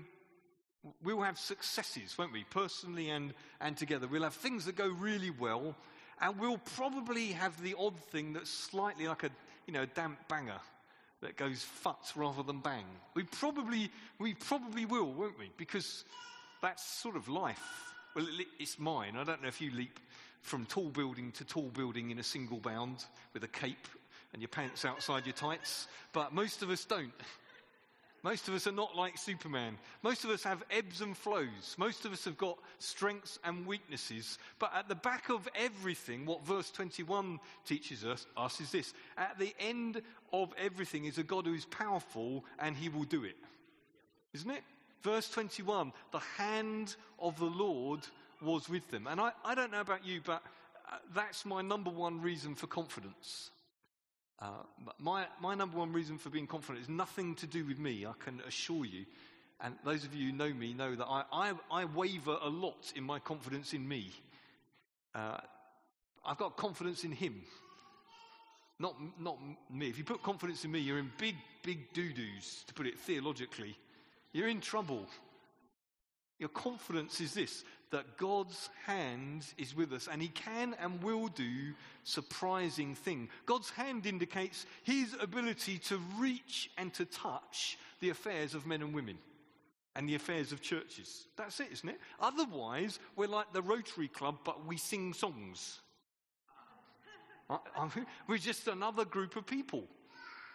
We'll 1.02 1.22
have 1.22 1.38
successes, 1.38 2.16
won't 2.18 2.32
we? 2.32 2.44
Personally 2.44 3.10
and, 3.10 3.34
and 3.60 3.76
together. 3.76 4.06
We'll 4.06 4.22
have 4.22 4.34
things 4.34 4.64
that 4.66 4.76
go 4.76 4.88
really 4.88 5.30
well, 5.30 5.74
and 6.20 6.38
we'll 6.38 6.58
probably 6.58 7.28
have 7.28 7.60
the 7.62 7.74
odd 7.78 7.98
thing 7.98 8.32
that's 8.32 8.50
slightly 8.50 9.08
like 9.08 9.24
a, 9.24 9.30
you 9.66 9.72
know, 9.72 9.82
a 9.82 9.86
damp 9.86 10.18
banger 10.28 10.60
that 11.20 11.36
goes 11.36 11.62
futs 11.62 12.16
rather 12.16 12.42
than 12.42 12.60
bang. 12.60 12.84
We 13.14 13.24
probably, 13.24 13.90
we 14.18 14.34
probably 14.34 14.84
will, 14.84 15.12
won't 15.12 15.38
we? 15.38 15.50
Because 15.56 16.04
that's 16.62 16.84
sort 16.84 17.16
of 17.16 17.28
life. 17.28 17.92
Well, 18.14 18.26
it's 18.58 18.78
mine. 18.78 19.16
I 19.16 19.24
don't 19.24 19.42
know 19.42 19.48
if 19.48 19.60
you 19.60 19.70
leap 19.72 19.98
from 20.42 20.66
tall 20.66 20.90
building 20.90 21.32
to 21.32 21.44
tall 21.44 21.70
building 21.74 22.10
in 22.10 22.18
a 22.18 22.22
single 22.22 22.58
bound 22.58 23.04
with 23.34 23.44
a 23.44 23.48
cape 23.48 23.88
and 24.32 24.42
your 24.42 24.48
pants 24.48 24.84
outside 24.84 25.26
your 25.26 25.34
tights, 25.34 25.88
but 26.12 26.32
most 26.32 26.62
of 26.62 26.70
us 26.70 26.84
don't. 26.84 27.12
Most 28.22 28.48
of 28.48 28.54
us 28.54 28.66
are 28.66 28.72
not 28.72 28.96
like 28.96 29.16
Superman. 29.16 29.78
Most 30.02 30.24
of 30.24 30.30
us 30.30 30.42
have 30.42 30.64
ebbs 30.70 31.00
and 31.00 31.16
flows. 31.16 31.76
Most 31.78 32.04
of 32.04 32.12
us 32.12 32.24
have 32.24 32.36
got 32.36 32.58
strengths 32.78 33.38
and 33.44 33.66
weaknesses. 33.66 34.38
But 34.58 34.72
at 34.74 34.88
the 34.88 34.96
back 34.96 35.28
of 35.28 35.48
everything, 35.54 36.26
what 36.26 36.44
verse 36.44 36.70
21 36.70 37.38
teaches 37.64 38.04
us, 38.04 38.26
us 38.36 38.60
is 38.60 38.72
this 38.72 38.92
at 39.16 39.38
the 39.38 39.54
end 39.60 40.02
of 40.32 40.52
everything 40.58 41.04
is 41.04 41.18
a 41.18 41.22
God 41.22 41.46
who 41.46 41.54
is 41.54 41.64
powerful 41.64 42.44
and 42.58 42.76
he 42.76 42.88
will 42.88 43.04
do 43.04 43.24
it. 43.24 43.36
Isn't 44.34 44.50
it? 44.50 44.62
Verse 45.02 45.30
21 45.30 45.92
the 46.10 46.18
hand 46.18 46.96
of 47.20 47.38
the 47.38 47.44
Lord 47.44 48.00
was 48.42 48.68
with 48.68 48.90
them. 48.90 49.06
And 49.06 49.20
I, 49.20 49.32
I 49.44 49.54
don't 49.54 49.70
know 49.70 49.80
about 49.80 50.04
you, 50.04 50.20
but 50.24 50.42
uh, 50.90 50.96
that's 51.14 51.44
my 51.44 51.62
number 51.62 51.90
one 51.90 52.20
reason 52.20 52.54
for 52.54 52.66
confidence. 52.66 53.50
Uh, 54.40 54.50
my, 54.98 55.26
my 55.40 55.54
number 55.54 55.76
one 55.76 55.92
reason 55.92 56.16
for 56.16 56.30
being 56.30 56.46
confident 56.46 56.84
is 56.84 56.88
nothing 56.88 57.34
to 57.36 57.46
do 57.46 57.64
with 57.64 57.78
me, 57.78 58.06
I 58.06 58.12
can 58.18 58.40
assure 58.46 58.84
you. 58.84 59.04
And 59.60 59.74
those 59.84 60.04
of 60.04 60.14
you 60.14 60.30
who 60.30 60.36
know 60.36 60.52
me 60.54 60.72
know 60.72 60.94
that 60.94 61.06
I, 61.06 61.24
I, 61.32 61.52
I 61.70 61.84
waver 61.86 62.36
a 62.40 62.48
lot 62.48 62.92
in 62.94 63.02
my 63.02 63.18
confidence 63.18 63.72
in 63.72 63.88
me. 63.88 64.12
Uh, 65.14 65.38
I've 66.24 66.38
got 66.38 66.56
confidence 66.56 67.02
in 67.02 67.10
Him, 67.10 67.42
not, 68.78 68.94
not 69.18 69.38
me. 69.72 69.88
If 69.88 69.98
you 69.98 70.04
put 70.04 70.22
confidence 70.22 70.64
in 70.64 70.70
me, 70.70 70.78
you're 70.78 70.98
in 70.98 71.10
big, 71.18 71.34
big 71.64 71.92
doo 71.92 72.12
doos, 72.12 72.64
to 72.68 72.74
put 72.74 72.86
it 72.86 72.98
theologically. 73.00 73.76
You're 74.32 74.48
in 74.48 74.60
trouble. 74.60 75.06
Your 76.38 76.50
confidence 76.50 77.20
is 77.20 77.34
this 77.34 77.64
that 77.90 78.16
God's 78.16 78.68
hand 78.86 79.46
is 79.56 79.74
with 79.74 79.92
us 79.92 80.08
and 80.10 80.20
he 80.20 80.28
can 80.28 80.74
and 80.80 81.02
will 81.02 81.28
do 81.28 81.74
surprising 82.04 82.94
things. 82.94 83.30
God's 83.46 83.70
hand 83.70 84.06
indicates 84.06 84.66
his 84.82 85.16
ability 85.20 85.78
to 85.78 86.00
reach 86.18 86.70
and 86.76 86.92
to 86.94 87.04
touch 87.04 87.78
the 88.00 88.10
affairs 88.10 88.54
of 88.54 88.66
men 88.66 88.82
and 88.82 88.94
women 88.94 89.18
and 89.96 90.08
the 90.08 90.14
affairs 90.14 90.52
of 90.52 90.60
churches. 90.60 91.26
That's 91.36 91.58
it, 91.60 91.68
isn't 91.72 91.88
it? 91.88 92.00
Otherwise, 92.20 93.00
we're 93.16 93.26
like 93.26 93.52
the 93.52 93.62
Rotary 93.62 94.08
Club, 94.08 94.38
but 94.44 94.66
we 94.66 94.76
sing 94.76 95.12
songs. 95.12 95.80
We're 98.28 98.38
just 98.38 98.68
another 98.68 99.04
group 99.04 99.34
of 99.36 99.46
people. 99.46 99.84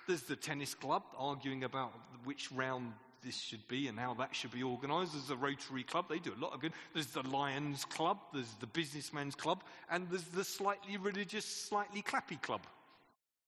There's 0.08 0.24
the 0.24 0.36
tennis 0.36 0.76
club 0.76 1.04
arguing 1.18 1.64
about 1.64 1.94
which 2.24 2.52
round 2.52 2.94
this 3.24 3.40
should 3.40 3.68
be 3.68 3.88
and 3.88 4.00
how 4.00 4.14
that 4.16 4.36
should 4.36 4.52
be 4.52 4.64
organised. 4.64 5.14
There's 5.14 5.28
the 5.28 5.36
Rotary 5.36 5.84
Club, 5.84 6.06
they 6.10 6.20
do 6.20 6.34
a 6.38 6.42
lot 6.42 6.54
of 6.54 6.62
good. 6.62 6.74
There's 6.94 7.08
the 7.08 7.28
Lions 7.28 7.86
Club, 7.86 8.18
there's 8.34 8.54
the 8.60 8.68
Businessmen's 8.68 9.36
Club, 9.36 9.64
and 9.90 10.08
there's 10.10 10.24
the 10.24 10.44
slightly 10.44 10.98
religious, 10.98 11.46
slightly 11.46 12.02
clappy 12.02 12.42
club. 12.42 12.62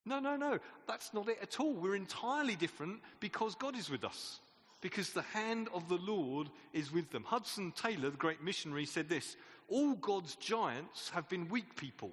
No, 0.06 0.20
no, 0.20 0.36
no, 0.36 0.60
that's 0.88 1.14
not 1.14 1.30
it 1.30 1.40
at 1.42 1.60
all. 1.60 1.74
We're 1.74 1.96
entirely 1.96 2.56
different 2.56 3.02
because 3.20 3.56
God 3.56 3.76
is 3.76 3.90
with 3.90 4.04
us, 4.04 4.40
because 4.82 5.10
the 5.12 5.24
hand 5.24 5.68
of 5.74 5.90
the 5.90 5.98
Lord 5.98 6.50
is 6.74 6.92
with 6.92 7.12
them. 7.12 7.24
Hudson 7.24 7.72
Taylor, 7.72 8.12
the 8.12 8.18
great 8.18 8.44
missionary, 8.44 8.86
said 8.86 9.10
this 9.10 9.36
All 9.68 9.96
God's 9.96 10.36
giants 10.36 11.10
have 11.10 11.28
been 11.28 11.50
weak 11.50 11.76
people 11.76 12.12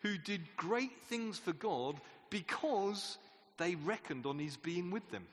who 0.00 0.16
did 0.18 0.42
great 0.56 0.92
things 1.08 1.38
for 1.38 1.52
God 1.52 2.00
because 2.30 3.18
they 3.56 3.74
reckoned 3.74 4.26
on 4.26 4.38
his 4.38 4.56
being 4.56 4.90
with 4.90 5.10
them. 5.10 5.26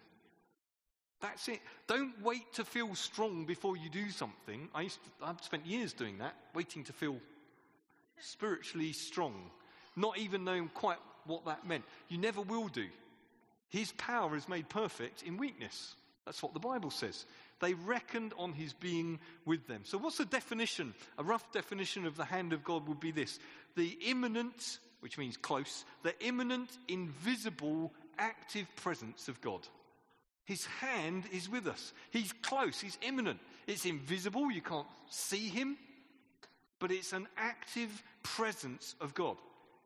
That's 1.22 1.48
it. 1.48 1.62
Don't 1.88 2.20
wait 2.24 2.52
to 2.54 2.66
feel 2.66 2.96
strong 2.96 3.46
before 3.46 3.78
you 3.78 3.90
do 3.90 4.10
something. 4.10 4.68
I 4.74 4.82
used 4.82 5.00
to, 5.04 5.26
I've 5.26 5.44
spent 5.44 5.66
years 5.66 5.94
doing 5.94 6.18
that, 6.18 6.36
waiting 6.56 6.84
to 6.86 6.94
feel 6.94 7.18
spiritually 8.20 8.92
strong, 8.92 9.36
not 9.96 10.18
even 10.18 10.44
knowing 10.44 10.70
quite 10.74 10.98
what 11.26 11.46
that 11.46 11.68
meant. 11.68 11.84
You 12.10 12.18
never 12.18 12.42
will 12.42 12.68
do. 12.68 12.88
His 13.70 13.92
power 13.94 14.36
is 14.36 14.50
made 14.50 14.68
perfect 14.68 15.24
in 15.24 15.38
weakness. 15.38 15.96
That's 16.26 16.44
what 16.44 16.54
the 16.54 16.60
Bible 16.60 16.92
says. 16.92 17.26
They 17.60 17.74
reckoned 17.74 18.34
on 18.38 18.54
his 18.54 18.74
being 18.74 19.20
with 19.46 19.68
them. 19.68 19.82
So, 19.84 19.98
what's 19.98 20.18
the 20.18 20.26
definition? 20.26 20.94
A 21.18 21.24
rough 21.24 21.52
definition 21.52 22.06
of 22.06 22.18
the 22.18 22.26
hand 22.26 22.54
of 22.54 22.64
God 22.64 22.88
would 22.88 23.00
be 23.00 23.12
this 23.12 23.40
the 23.76 23.98
immanent, 24.06 24.80
which 25.00 25.18
means 25.18 25.38
close, 25.38 25.86
the 26.04 26.20
immanent, 26.26 26.78
invisible, 26.88 27.94
active 28.18 28.68
presence 28.76 29.28
of 29.28 29.40
God. 29.42 29.62
His 30.46 30.66
hand 30.66 31.24
is 31.32 31.50
with 31.50 31.68
us. 31.68 31.94
He's 32.10 32.34
close, 32.42 32.80
he's 32.80 32.98
immanent. 33.02 33.40
It's 33.68 33.86
invisible, 33.86 34.52
you 34.52 34.62
can't 34.62 34.88
see 35.10 35.48
him, 35.50 35.78
but 36.80 36.92
it's 36.92 37.14
an 37.14 37.28
active 37.38 38.04
presence 38.24 38.96
of 39.00 39.14
God. 39.14 39.38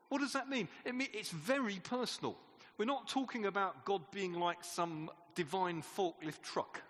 What 0.08 0.20
does 0.20 0.32
that 0.32 0.48
mean? 0.48 0.68
It 0.84 0.94
mean 0.94 1.08
it's 1.12 1.30
very 1.30 1.80
personal. 1.82 2.36
We're 2.78 2.86
not 2.86 3.08
talking 3.08 3.46
about 3.46 3.84
God 3.84 4.02
being 4.10 4.34
like 4.34 4.62
some 4.62 5.10
divine 5.34 5.82
forklift 5.96 6.42
truck, 6.42 6.80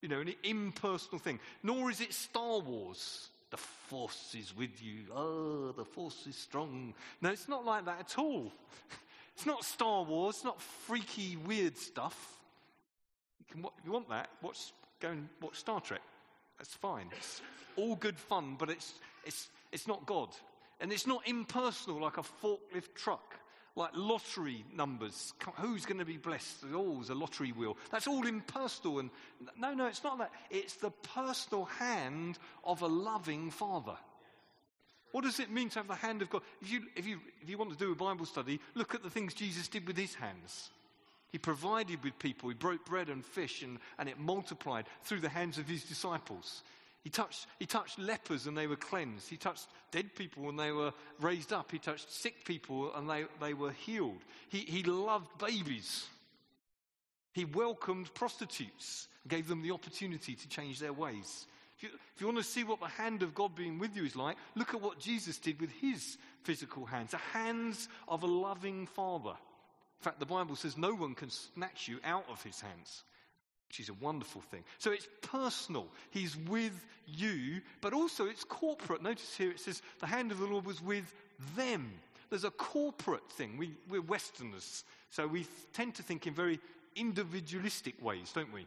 you 0.00 0.08
know, 0.08 0.20
an 0.20 0.34
impersonal 0.42 1.18
thing. 1.18 1.40
Nor 1.62 1.90
is 1.90 2.00
it 2.00 2.12
Star 2.12 2.60
Wars. 2.60 3.28
The 3.50 3.56
force 3.56 4.34
is 4.36 4.56
with 4.56 4.82
you. 4.82 5.04
Oh, 5.14 5.72
the 5.72 5.84
force 5.84 6.26
is 6.28 6.36
strong. 6.36 6.94
No, 7.20 7.30
it's 7.30 7.48
not 7.48 7.64
like 7.64 7.84
that 7.86 8.00
at 8.00 8.18
all. 8.18 8.52
It's 9.34 9.44
not 9.44 9.66
Star 9.66 10.02
Wars, 10.02 10.36
it's 10.36 10.44
not 10.44 10.62
freaky, 10.62 11.36
weird 11.36 11.76
stuff 11.76 12.35
can, 13.50 13.64
if 13.64 13.84
you 13.84 13.92
want 13.92 14.08
that, 14.08 14.28
watch, 14.42 14.72
go 15.00 15.10
and 15.10 15.28
watch 15.40 15.56
Star 15.56 15.80
Trek. 15.80 16.02
That's 16.58 16.74
fine. 16.74 17.08
It's 17.16 17.42
all 17.76 17.96
good 17.96 18.18
fun, 18.18 18.56
but 18.58 18.70
it's, 18.70 18.94
it's, 19.24 19.48
it's 19.72 19.86
not 19.86 20.06
God. 20.06 20.30
And 20.80 20.92
it's 20.92 21.06
not 21.06 21.26
impersonal 21.26 22.00
like 22.00 22.18
a 22.18 22.22
forklift 22.22 22.94
truck, 22.94 23.34
like 23.76 23.90
lottery 23.94 24.64
numbers. 24.74 25.32
Who's 25.56 25.86
going 25.86 25.98
to 25.98 26.04
be 26.04 26.16
blessed? 26.16 26.64
Oh, 26.74 26.94
there's 26.94 27.10
a 27.10 27.14
lottery 27.14 27.52
wheel. 27.52 27.76
That's 27.90 28.06
all 28.06 28.26
impersonal. 28.26 28.98
And 28.98 29.10
no, 29.58 29.74
no, 29.74 29.86
it's 29.86 30.04
not 30.04 30.18
that. 30.18 30.32
It's 30.50 30.74
the 30.74 30.90
personal 30.90 31.64
hand 31.64 32.38
of 32.64 32.82
a 32.82 32.86
loving 32.86 33.50
father. 33.50 33.96
What 35.12 35.24
does 35.24 35.40
it 35.40 35.50
mean 35.50 35.70
to 35.70 35.78
have 35.78 35.88
the 35.88 35.94
hand 35.94 36.20
of 36.20 36.28
God? 36.28 36.42
If 36.60 36.70
you, 36.70 36.82
if 36.94 37.06
you, 37.06 37.20
if 37.40 37.48
you 37.48 37.56
want 37.56 37.70
to 37.70 37.78
do 37.78 37.92
a 37.92 37.94
Bible 37.94 38.26
study, 38.26 38.60
look 38.74 38.94
at 38.94 39.02
the 39.02 39.08
things 39.08 39.32
Jesus 39.32 39.68
did 39.68 39.86
with 39.86 39.96
his 39.96 40.14
hands. 40.14 40.70
He 41.32 41.38
provided 41.38 42.02
with 42.02 42.18
people. 42.18 42.48
He 42.48 42.54
broke 42.54 42.84
bread 42.86 43.08
and 43.08 43.24
fish 43.24 43.62
and, 43.62 43.78
and 43.98 44.08
it 44.08 44.18
multiplied 44.18 44.86
through 45.02 45.20
the 45.20 45.28
hands 45.28 45.58
of 45.58 45.68
his 45.68 45.84
disciples. 45.84 46.62
He 47.02 47.10
touched, 47.10 47.46
he 47.58 47.66
touched 47.66 47.98
lepers 47.98 48.46
and 48.46 48.56
they 48.56 48.66
were 48.66 48.76
cleansed. 48.76 49.28
He 49.28 49.36
touched 49.36 49.68
dead 49.92 50.14
people 50.16 50.48
and 50.48 50.58
they 50.58 50.72
were 50.72 50.92
raised 51.20 51.52
up. 51.52 51.70
He 51.70 51.78
touched 51.78 52.12
sick 52.12 52.44
people 52.44 52.92
and 52.94 53.08
they, 53.08 53.26
they 53.40 53.54
were 53.54 53.70
healed. 53.70 54.18
He, 54.48 54.58
he 54.58 54.82
loved 54.82 55.38
babies. 55.38 56.06
He 57.32 57.44
welcomed 57.44 58.12
prostitutes 58.14 59.08
and 59.22 59.30
gave 59.30 59.46
them 59.46 59.62
the 59.62 59.72
opportunity 59.72 60.34
to 60.34 60.48
change 60.48 60.80
their 60.80 60.92
ways. 60.92 61.46
If 61.76 61.82
you, 61.82 61.90
if 62.14 62.20
you 62.20 62.26
want 62.26 62.38
to 62.38 62.44
see 62.44 62.64
what 62.64 62.80
the 62.80 62.86
hand 62.86 63.22
of 63.22 63.34
God 63.34 63.54
being 63.54 63.78
with 63.78 63.94
you 63.94 64.04
is 64.04 64.16
like, 64.16 64.36
look 64.54 64.74
at 64.74 64.80
what 64.80 64.98
Jesus 64.98 65.38
did 65.38 65.60
with 65.60 65.70
his 65.70 66.16
physical 66.42 66.86
hands 66.86 67.10
the 67.10 67.18
hands 67.18 67.88
of 68.08 68.22
a 68.22 68.26
loving 68.26 68.86
father. 68.86 69.34
In 70.00 70.04
fact, 70.04 70.20
the 70.20 70.26
Bible 70.26 70.56
says 70.56 70.76
no 70.76 70.94
one 70.94 71.14
can 71.14 71.30
snatch 71.30 71.88
you 71.88 71.98
out 72.04 72.24
of 72.30 72.42
his 72.42 72.60
hands, 72.60 73.02
which 73.68 73.80
is 73.80 73.88
a 73.88 73.94
wonderful 73.94 74.40
thing. 74.42 74.64
So 74.78 74.92
it's 74.92 75.08
personal. 75.22 75.88
He's 76.10 76.36
with 76.36 76.84
you, 77.06 77.60
but 77.80 77.92
also 77.92 78.26
it's 78.26 78.44
corporate. 78.44 79.02
Notice 79.02 79.36
here 79.36 79.50
it 79.50 79.60
says 79.60 79.82
the 80.00 80.06
hand 80.06 80.32
of 80.32 80.38
the 80.38 80.46
Lord 80.46 80.66
was 80.66 80.82
with 80.82 81.12
them. 81.56 81.90
There's 82.30 82.44
a 82.44 82.50
corporate 82.50 83.30
thing. 83.32 83.56
We, 83.56 83.72
we're 83.88 84.02
Westerners, 84.02 84.84
so 85.10 85.26
we 85.26 85.46
tend 85.72 85.94
to 85.96 86.02
think 86.02 86.26
in 86.26 86.34
very 86.34 86.58
individualistic 86.96 88.02
ways, 88.02 88.32
don't 88.34 88.52
we? 88.52 88.66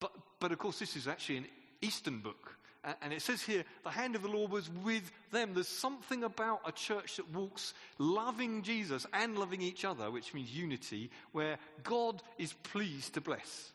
But, 0.00 0.12
but 0.40 0.52
of 0.52 0.58
course, 0.58 0.78
this 0.78 0.96
is 0.96 1.06
actually 1.06 1.38
an 1.38 1.46
Eastern 1.80 2.18
book. 2.18 2.56
And 3.02 3.12
it 3.12 3.20
says 3.20 3.42
here, 3.42 3.64
the 3.82 3.90
hand 3.90 4.14
of 4.14 4.22
the 4.22 4.28
Lord 4.28 4.52
was 4.52 4.70
with 4.84 5.10
them. 5.32 5.54
There's 5.54 5.66
something 5.66 6.22
about 6.22 6.60
a 6.64 6.70
church 6.70 7.16
that 7.16 7.34
walks 7.34 7.74
loving 7.98 8.62
Jesus 8.62 9.06
and 9.12 9.36
loving 9.36 9.60
each 9.60 9.84
other, 9.84 10.08
which 10.10 10.32
means 10.32 10.56
unity, 10.56 11.10
where 11.32 11.58
God 11.82 12.22
is 12.38 12.52
pleased 12.52 13.14
to 13.14 13.20
bless. 13.20 13.72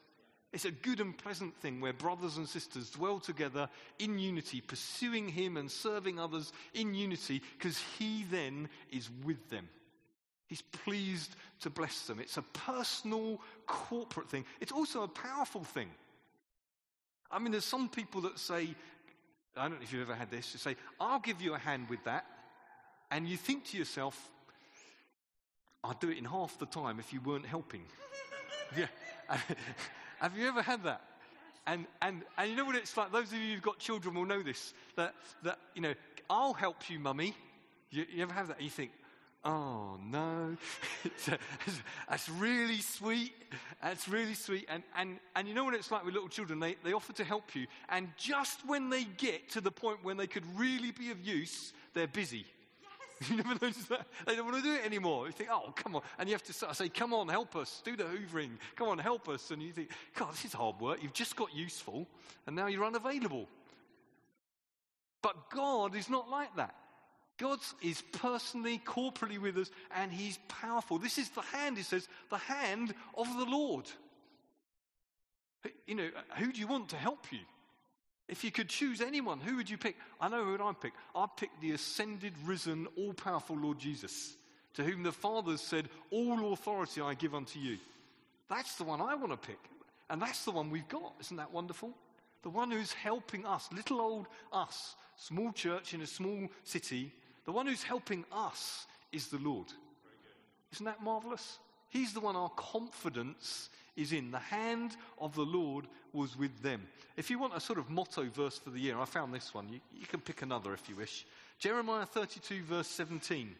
It's 0.53 0.65
a 0.65 0.71
good 0.71 1.01
and 1.01 1.17
pleasant 1.17 1.55
thing 1.57 1.81
where 1.81 1.93
brothers 1.93 2.37
and 2.37 2.47
sisters 2.47 2.89
dwell 2.89 3.19
together 3.19 3.69
in 3.99 4.17
unity, 4.17 4.61
pursuing 4.61 5.27
Him 5.27 5.57
and 5.57 5.69
serving 5.69 6.17
others 6.17 6.53
in 6.73 6.93
unity, 6.93 7.41
because 7.57 7.77
He 7.97 8.25
then 8.31 8.69
is 8.91 9.09
with 9.25 9.49
them. 9.49 9.67
He's 10.47 10.61
pleased 10.61 11.35
to 11.61 11.69
bless 11.69 12.01
them. 12.01 12.19
It's 12.19 12.37
a 12.37 12.41
personal, 12.41 13.41
corporate 13.65 14.29
thing. 14.29 14.45
It's 14.59 14.73
also 14.73 15.03
a 15.03 15.07
powerful 15.07 15.63
thing. 15.63 15.89
I 17.29 17.39
mean, 17.39 17.51
there's 17.53 17.63
some 17.63 17.87
people 17.87 18.21
that 18.21 18.37
say, 18.37 18.75
I 19.57 19.63
don't 19.67 19.71
know 19.71 19.83
if 19.83 19.91
you've 19.91 20.09
ever 20.09 20.15
had 20.15 20.31
this, 20.31 20.53
You 20.53 20.59
say, 20.59 20.75
I'll 20.99 21.19
give 21.19 21.41
you 21.41 21.53
a 21.53 21.57
hand 21.57 21.89
with 21.89 22.03
that. 22.05 22.25
And 23.09 23.27
you 23.27 23.35
think 23.35 23.65
to 23.65 23.77
yourself, 23.77 24.29
I'd 25.83 25.99
do 25.99 26.09
it 26.09 26.17
in 26.17 26.25
half 26.25 26.57
the 26.57 26.65
time 26.65 26.99
if 26.99 27.11
you 27.11 27.19
weren't 27.19 27.45
helping. 27.45 27.83
yeah. 28.77 28.87
Have 30.19 30.37
you 30.37 30.47
ever 30.47 30.61
had 30.61 30.83
that? 30.83 31.01
And, 31.67 31.85
and, 32.01 32.21
and 32.37 32.49
you 32.49 32.55
know 32.55 32.65
what 32.65 32.75
it's 32.75 32.95
like? 32.95 33.11
Those 33.11 33.31
of 33.31 33.39
you 33.39 33.55
who've 33.55 33.61
got 33.61 33.79
children 33.79 34.15
will 34.15 34.25
know 34.25 34.41
this. 34.41 34.73
That, 34.95 35.13
that 35.43 35.59
you 35.75 35.81
know, 35.81 35.93
I'll 36.29 36.53
help 36.53 36.89
you, 36.89 36.99
mummy. 36.99 37.35
You, 37.89 38.05
you 38.13 38.23
ever 38.23 38.33
have 38.33 38.47
that? 38.47 38.61
You 38.61 38.69
think, 38.69 38.91
Oh 39.43 39.97
no, 40.05 40.55
that's 42.09 42.29
really 42.29 42.77
sweet. 42.77 43.33
That's 43.81 44.07
really 44.07 44.35
sweet. 44.35 44.67
And, 44.69 44.83
and, 44.95 45.17
and 45.35 45.47
you 45.47 45.55
know 45.55 45.63
what 45.63 45.73
it's 45.73 45.89
like 45.89 46.05
with 46.05 46.13
little 46.13 46.29
children? 46.29 46.59
They, 46.59 46.75
they 46.83 46.93
offer 46.93 47.13
to 47.13 47.23
help 47.23 47.55
you. 47.55 47.65
And 47.89 48.09
just 48.17 48.67
when 48.67 48.91
they 48.91 49.03
get 49.03 49.49
to 49.51 49.61
the 49.61 49.71
point 49.71 50.03
when 50.03 50.17
they 50.17 50.27
could 50.27 50.43
really 50.55 50.91
be 50.91 51.09
of 51.09 51.25
use, 51.25 51.73
they're 51.93 52.07
busy. 52.07 52.45
You 53.29 53.35
never 53.35 53.49
notice 53.49 53.85
that? 53.85 54.07
They 54.25 54.35
don't 54.35 54.45
want 54.45 54.57
to 54.57 54.63
do 54.63 54.73
it 54.73 54.83
anymore. 54.83 55.27
You 55.27 55.31
think, 55.31 55.51
oh, 55.51 55.71
come 55.75 55.95
on. 55.95 56.01
And 56.17 56.27
you 56.27 56.33
have 56.33 56.41
to 56.41 56.53
say, 56.73 56.89
come 56.89 57.13
on, 57.13 57.27
help 57.27 57.55
us. 57.55 57.83
Do 57.85 57.95
the 57.95 58.05
hoovering. 58.05 58.49
Come 58.75 58.87
on, 58.87 58.97
help 58.97 59.29
us. 59.29 59.51
And 59.51 59.61
you 59.61 59.71
think, 59.71 59.89
God, 60.15 60.33
this 60.33 60.43
is 60.43 60.53
hard 60.53 60.79
work. 60.79 61.03
You've 61.03 61.13
just 61.13 61.35
got 61.35 61.53
useful, 61.53 62.07
and 62.47 62.55
now 62.55 62.65
you're 62.65 62.83
unavailable. 62.83 63.47
But 65.21 65.51
God 65.51 65.95
is 65.95 66.09
not 66.09 66.31
like 66.31 66.55
that. 66.55 66.73
God 67.41 67.57
is 67.81 68.03
personally, 68.11 68.77
corporally 68.77 69.39
with 69.39 69.57
us, 69.57 69.71
and 69.95 70.11
He's 70.11 70.37
powerful. 70.47 70.99
This 70.99 71.17
is 71.17 71.29
the 71.29 71.41
hand, 71.41 71.75
He 71.75 71.81
says, 71.81 72.07
the 72.29 72.37
hand 72.37 72.93
of 73.17 73.27
the 73.35 73.45
Lord. 73.45 73.85
You 75.87 75.95
know, 75.95 76.09
who 76.37 76.51
do 76.51 76.59
you 76.59 76.67
want 76.67 76.89
to 76.89 76.97
help 76.97 77.31
you? 77.31 77.39
If 78.27 78.43
you 78.43 78.51
could 78.51 78.69
choose 78.69 79.01
anyone, 79.01 79.39
who 79.39 79.57
would 79.57 79.71
you 79.71 79.79
pick? 79.79 79.95
I 80.19 80.29
know 80.29 80.45
who 80.45 80.63
I'd 80.63 80.79
pick. 80.79 80.93
I'd 81.15 81.35
pick 81.35 81.49
the 81.59 81.71
ascended, 81.71 82.33
risen, 82.45 82.87
all 82.95 83.13
powerful 83.13 83.57
Lord 83.57 83.79
Jesus, 83.79 84.35
to 84.75 84.83
whom 84.83 85.01
the 85.01 85.11
Father 85.11 85.57
said, 85.57 85.89
All 86.11 86.53
authority 86.53 87.01
I 87.01 87.15
give 87.15 87.33
unto 87.33 87.57
you. 87.57 87.79
That's 88.49 88.75
the 88.75 88.83
one 88.83 89.01
I 89.01 89.15
want 89.15 89.31
to 89.31 89.47
pick. 89.47 89.59
And 90.11 90.21
that's 90.21 90.45
the 90.45 90.51
one 90.51 90.69
we've 90.69 90.87
got. 90.87 91.15
Isn't 91.21 91.37
that 91.37 91.51
wonderful? 91.51 91.91
The 92.43 92.49
one 92.49 92.69
who's 92.69 92.93
helping 92.93 93.47
us, 93.47 93.67
little 93.73 93.99
old 93.99 94.27
us, 94.53 94.95
small 95.15 95.51
church 95.51 95.95
in 95.95 96.01
a 96.01 96.07
small 96.07 96.47
city, 96.63 97.11
the 97.45 97.51
one 97.51 97.67
who's 97.67 97.83
helping 97.83 98.25
us 98.31 98.85
is 99.11 99.27
the 99.27 99.39
Lord. 99.39 99.67
Isn't 100.73 100.85
that 100.85 101.03
marvelous? 101.03 101.59
He's 101.89 102.13
the 102.13 102.21
one 102.21 102.35
our 102.35 102.51
confidence 102.51 103.69
is 103.97 104.13
in. 104.13 104.31
The 104.31 104.39
hand 104.39 104.95
of 105.19 105.35
the 105.35 105.41
Lord 105.41 105.87
was 106.13 106.37
with 106.37 106.61
them. 106.61 106.87
If 107.17 107.29
you 107.29 107.39
want 107.39 107.55
a 107.55 107.59
sort 107.59 107.79
of 107.79 107.89
motto 107.89 108.29
verse 108.29 108.57
for 108.57 108.69
the 108.69 108.79
year, 108.79 108.97
I 108.97 109.05
found 109.05 109.33
this 109.33 109.53
one. 109.53 109.67
You, 109.69 109.79
you 109.93 110.05
can 110.05 110.21
pick 110.21 110.41
another 110.41 110.73
if 110.73 110.87
you 110.87 110.95
wish. 110.95 111.25
Jeremiah 111.59 112.05
32, 112.05 112.63
verse 112.63 112.87
17. 112.87 113.53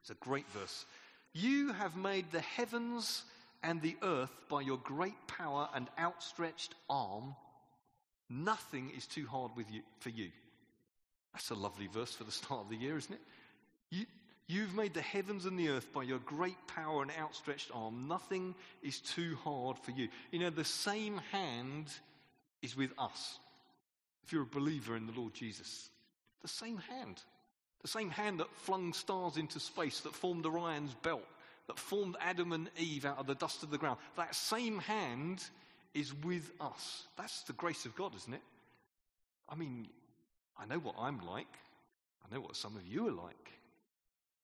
It's 0.00 0.10
a 0.10 0.14
great 0.14 0.48
verse. 0.50 0.86
You 1.32 1.72
have 1.72 1.96
made 1.96 2.30
the 2.32 2.40
heavens 2.40 3.24
and 3.62 3.82
the 3.82 3.96
earth 4.02 4.34
by 4.48 4.62
your 4.62 4.78
great 4.78 5.26
power 5.26 5.68
and 5.74 5.88
outstretched 5.98 6.74
arm. 6.88 7.34
Nothing 8.28 8.90
is 8.96 9.06
too 9.06 9.26
hard 9.26 9.52
with 9.56 9.70
you, 9.70 9.82
for 9.98 10.08
you. 10.08 10.30
That's 11.32 11.50
a 11.50 11.54
lovely 11.54 11.86
verse 11.86 12.12
for 12.12 12.24
the 12.24 12.32
start 12.32 12.64
of 12.64 12.70
the 12.70 12.76
year, 12.76 12.96
isn't 12.96 13.12
it? 13.12 13.20
You, 13.90 14.06
you've 14.46 14.74
made 14.74 14.94
the 14.94 15.00
heavens 15.00 15.46
and 15.46 15.58
the 15.58 15.68
earth 15.68 15.92
by 15.92 16.02
your 16.02 16.18
great 16.18 16.56
power 16.66 17.02
and 17.02 17.10
outstretched 17.18 17.70
arm. 17.72 18.08
Nothing 18.08 18.54
is 18.82 19.00
too 19.00 19.36
hard 19.44 19.78
for 19.78 19.92
you. 19.92 20.08
You 20.32 20.40
know, 20.40 20.50
the 20.50 20.64
same 20.64 21.20
hand 21.32 21.86
is 22.62 22.76
with 22.76 22.92
us. 22.98 23.38
If 24.24 24.32
you're 24.32 24.42
a 24.42 24.46
believer 24.46 24.96
in 24.96 25.06
the 25.06 25.18
Lord 25.18 25.34
Jesus, 25.34 25.88
the 26.42 26.48
same 26.48 26.78
hand. 26.78 27.22
The 27.82 27.88
same 27.88 28.10
hand 28.10 28.40
that 28.40 28.54
flung 28.54 28.92
stars 28.92 29.36
into 29.36 29.58
space, 29.58 30.00
that 30.00 30.14
formed 30.14 30.44
Orion's 30.44 30.94
belt, 31.02 31.24
that 31.66 31.78
formed 31.78 32.16
Adam 32.20 32.52
and 32.52 32.68
Eve 32.78 33.06
out 33.06 33.18
of 33.18 33.26
the 33.26 33.34
dust 33.34 33.62
of 33.62 33.70
the 33.70 33.78
ground. 33.78 33.98
That 34.16 34.34
same 34.34 34.78
hand 34.78 35.42
is 35.94 36.14
with 36.22 36.52
us. 36.60 37.04
That's 37.16 37.42
the 37.42 37.52
grace 37.54 37.86
of 37.86 37.96
God, 37.96 38.14
isn't 38.14 38.34
it? 38.34 38.42
I 39.48 39.54
mean, 39.54 39.88
I 40.60 40.66
know 40.66 40.78
what 40.78 40.94
I'm 40.98 41.20
like. 41.26 41.58
I 42.24 42.34
know 42.34 42.40
what 42.40 42.56
some 42.56 42.76
of 42.76 42.86
you 42.86 43.08
are 43.08 43.12
like. 43.12 43.52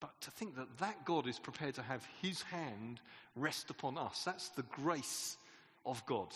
But 0.00 0.20
to 0.22 0.30
think 0.30 0.56
that 0.56 0.78
that 0.78 1.04
God 1.04 1.26
is 1.26 1.38
prepared 1.38 1.74
to 1.76 1.82
have 1.82 2.06
his 2.20 2.42
hand 2.42 3.00
rest 3.34 3.70
upon 3.70 3.96
us, 3.98 4.22
that's 4.24 4.48
the 4.50 4.62
grace 4.62 5.36
of 5.84 6.04
God. 6.06 6.28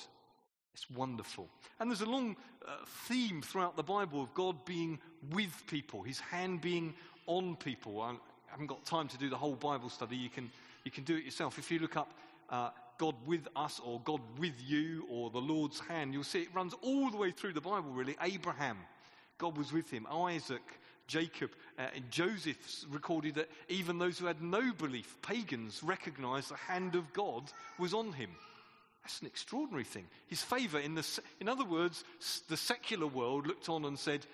It's 0.73 0.91
wonderful. 0.91 1.49
And 1.79 1.91
there's 1.91 2.01
a 2.01 2.07
long 2.07 2.37
uh, 2.67 2.73
theme 3.07 3.43
throughout 3.43 3.77
the 3.77 3.83
Bible 3.83 4.23
of 4.23 4.33
God 4.35 4.65
being 4.65 4.99
with 5.33 5.53
people, 5.67 6.03
his 6.03 6.21
hand 6.21 6.61
being 6.61 6.95
on 7.27 7.57
people. 7.57 8.01
I 8.01 8.15
haven't 8.47 8.67
got 8.67 8.85
time 8.85 9.09
to 9.09 9.19
do 9.19 9.29
the 9.29 9.37
whole 9.37 9.57
Bible 9.57 9.89
study. 9.89 10.17
You 10.17 10.31
can, 10.31 10.51
you 10.85 10.91
can 10.91 11.05
do 11.05 11.17
it 11.17 11.25
yourself. 11.25 11.59
If 11.59 11.71
you 11.71 11.81
look 11.81 11.97
up 11.97 12.13
uh, 12.49 12.71
God 12.99 13.15
with 13.27 13.49
us 13.57 13.81
or 13.85 14.01
God 14.05 14.21
with 14.39 14.55
you 14.65 15.05
or 15.11 15.31
the 15.31 15.39
Lord's 15.39 15.81
hand, 15.81 16.15
you'll 16.15 16.25
see 16.25 16.43
it 16.43 16.49
runs 16.55 16.75
all 16.83 17.11
the 17.11 17.17
way 17.17 17.31
through 17.31 17.53
the 17.53 17.61
Bible, 17.61 17.91
really. 17.91 18.17
Abraham, 18.23 18.79
God 19.41 19.57
was 19.57 19.73
with 19.73 19.91
him. 19.91 20.07
Isaac, 20.07 20.63
Jacob, 21.09 21.51
uh, 21.79 21.87
and 21.95 22.09
Joseph 22.11 22.85
recorded 22.91 23.35
that 23.37 23.49
even 23.69 23.99
those 23.99 24.19
who 24.19 24.27
had 24.27 24.43
no 24.43 24.73
belief, 24.73 25.17
pagans, 25.23 25.83
recognized 25.83 26.51
the 26.51 26.57
hand 26.57 26.95
of 26.95 27.13
God 27.13 27.51
was 27.79 27.95
on 27.95 28.13
him. 28.13 28.31
That's 29.03 29.21
an 29.23 29.27
extraordinary 29.27 29.85
thing. 29.85 30.07
His 30.27 30.43
favor, 30.43 30.79
in, 30.79 30.95
the, 30.95 31.21
in 31.41 31.49
other 31.49 31.65
words, 31.65 32.05
the 32.49 32.57
secular 32.57 33.07
world 33.07 33.47
looked 33.47 33.71
on 33.71 33.87
and 33.87 33.99
said, 33.99 34.27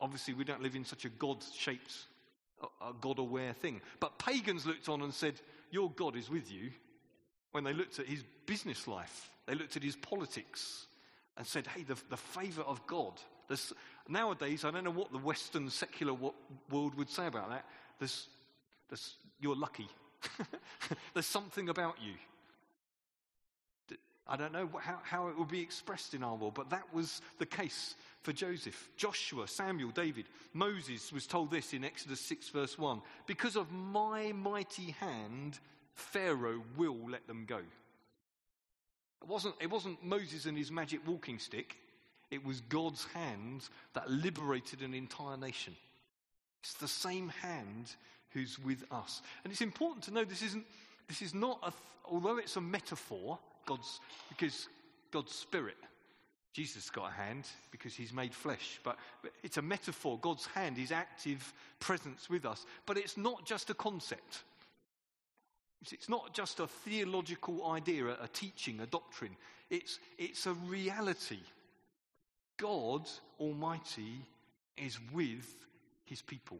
obviously, 0.00 0.34
we 0.34 0.44
don't 0.44 0.62
live 0.62 0.74
in 0.74 0.84
such 0.84 1.04
a 1.04 1.08
God 1.08 1.38
shaped, 1.56 1.94
a 2.60 2.92
God 3.00 3.20
aware 3.20 3.52
thing. 3.52 3.80
But 4.00 4.18
pagans 4.18 4.66
looked 4.66 4.88
on 4.88 5.02
and 5.02 5.14
said, 5.14 5.40
Your 5.70 5.90
God 5.92 6.16
is 6.16 6.28
with 6.28 6.50
you. 6.50 6.70
When 7.52 7.64
they 7.64 7.72
looked 7.72 7.98
at 8.00 8.06
his 8.06 8.24
business 8.46 8.88
life, 8.88 9.30
they 9.46 9.54
looked 9.54 9.76
at 9.76 9.82
his 9.82 9.96
politics 9.96 10.86
and 11.36 11.46
said, 11.46 11.66
Hey, 11.68 11.84
the, 11.84 11.96
the 12.10 12.16
favor 12.16 12.62
of 12.62 12.84
God 12.86 13.20
there's, 13.48 13.72
nowadays, 14.08 14.64
I 14.64 14.70
don't 14.70 14.84
know 14.84 14.90
what 14.90 15.12
the 15.12 15.18
Western 15.18 15.70
secular 15.70 16.14
world 16.70 16.94
would 16.96 17.10
say 17.10 17.26
about 17.26 17.50
that. 17.50 17.64
There's, 17.98 18.28
there's, 18.88 19.14
you're 19.40 19.56
lucky. 19.56 19.88
there's 21.14 21.26
something 21.26 21.68
about 21.68 21.96
you. 22.00 22.14
I 24.28 24.36
don't 24.36 24.52
know 24.52 24.68
how, 24.80 24.98
how 25.02 25.28
it 25.28 25.36
will 25.36 25.44
be 25.44 25.60
expressed 25.60 26.14
in 26.14 26.22
our 26.22 26.36
world, 26.36 26.54
but 26.54 26.70
that 26.70 26.84
was 26.94 27.20
the 27.38 27.46
case 27.46 27.96
for 28.22 28.32
Joseph. 28.32 28.88
Joshua, 28.96 29.48
Samuel, 29.48 29.90
David, 29.90 30.26
Moses 30.52 31.12
was 31.12 31.26
told 31.26 31.50
this 31.50 31.72
in 31.72 31.84
Exodus 31.84 32.20
6, 32.20 32.48
verse 32.50 32.78
1 32.78 33.02
Because 33.26 33.56
of 33.56 33.70
my 33.72 34.32
mighty 34.32 34.92
hand, 34.92 35.58
Pharaoh 35.94 36.62
will 36.76 36.98
let 37.10 37.26
them 37.26 37.44
go. 37.46 37.58
It 39.22 39.28
wasn't, 39.28 39.54
it 39.60 39.70
wasn't 39.70 40.04
Moses 40.04 40.46
and 40.46 40.56
his 40.56 40.70
magic 40.70 41.06
walking 41.06 41.38
stick. 41.38 41.76
It 42.32 42.44
was 42.44 42.62
God's 42.62 43.04
hand 43.12 43.68
that 43.92 44.10
liberated 44.10 44.80
an 44.80 44.94
entire 44.94 45.36
nation. 45.36 45.76
It's 46.62 46.74
the 46.74 46.88
same 46.88 47.28
hand 47.28 47.94
who's 48.30 48.58
with 48.58 48.84
us. 48.90 49.20
And 49.44 49.52
it's 49.52 49.60
important 49.60 50.02
to 50.04 50.12
know 50.12 50.24
this 50.24 50.40
isn't, 50.40 50.64
this 51.08 51.20
is 51.20 51.34
not 51.34 51.58
a, 51.62 51.72
although 52.10 52.38
it's 52.38 52.56
a 52.56 52.60
metaphor, 52.60 53.38
God's, 53.66 54.00
because 54.30 54.68
God's 55.10 55.34
spirit, 55.34 55.76
Jesus 56.54 56.88
got 56.88 57.10
a 57.10 57.12
hand 57.12 57.46
because 57.70 57.94
he's 57.94 58.14
made 58.14 58.34
flesh, 58.34 58.80
but, 58.82 58.96
but 59.22 59.32
it's 59.42 59.58
a 59.58 59.62
metaphor. 59.62 60.18
God's 60.22 60.46
hand, 60.46 60.78
his 60.78 60.90
active 60.90 61.52
presence 61.80 62.30
with 62.30 62.46
us. 62.46 62.64
But 62.86 62.96
it's 62.96 63.18
not 63.18 63.44
just 63.44 63.68
a 63.68 63.74
concept. 63.74 64.42
It's 65.90 66.08
not 66.08 66.32
just 66.32 66.60
a 66.60 66.66
theological 66.66 67.70
idea, 67.72 68.06
a, 68.06 68.24
a 68.24 68.28
teaching, 68.32 68.80
a 68.80 68.86
doctrine. 68.86 69.36
It's, 69.68 69.98
it's 70.16 70.46
a 70.46 70.54
reality. 70.54 71.40
God 72.58 73.08
Almighty 73.40 74.24
is 74.76 74.98
with 75.12 75.48
his 76.04 76.22
people. 76.22 76.58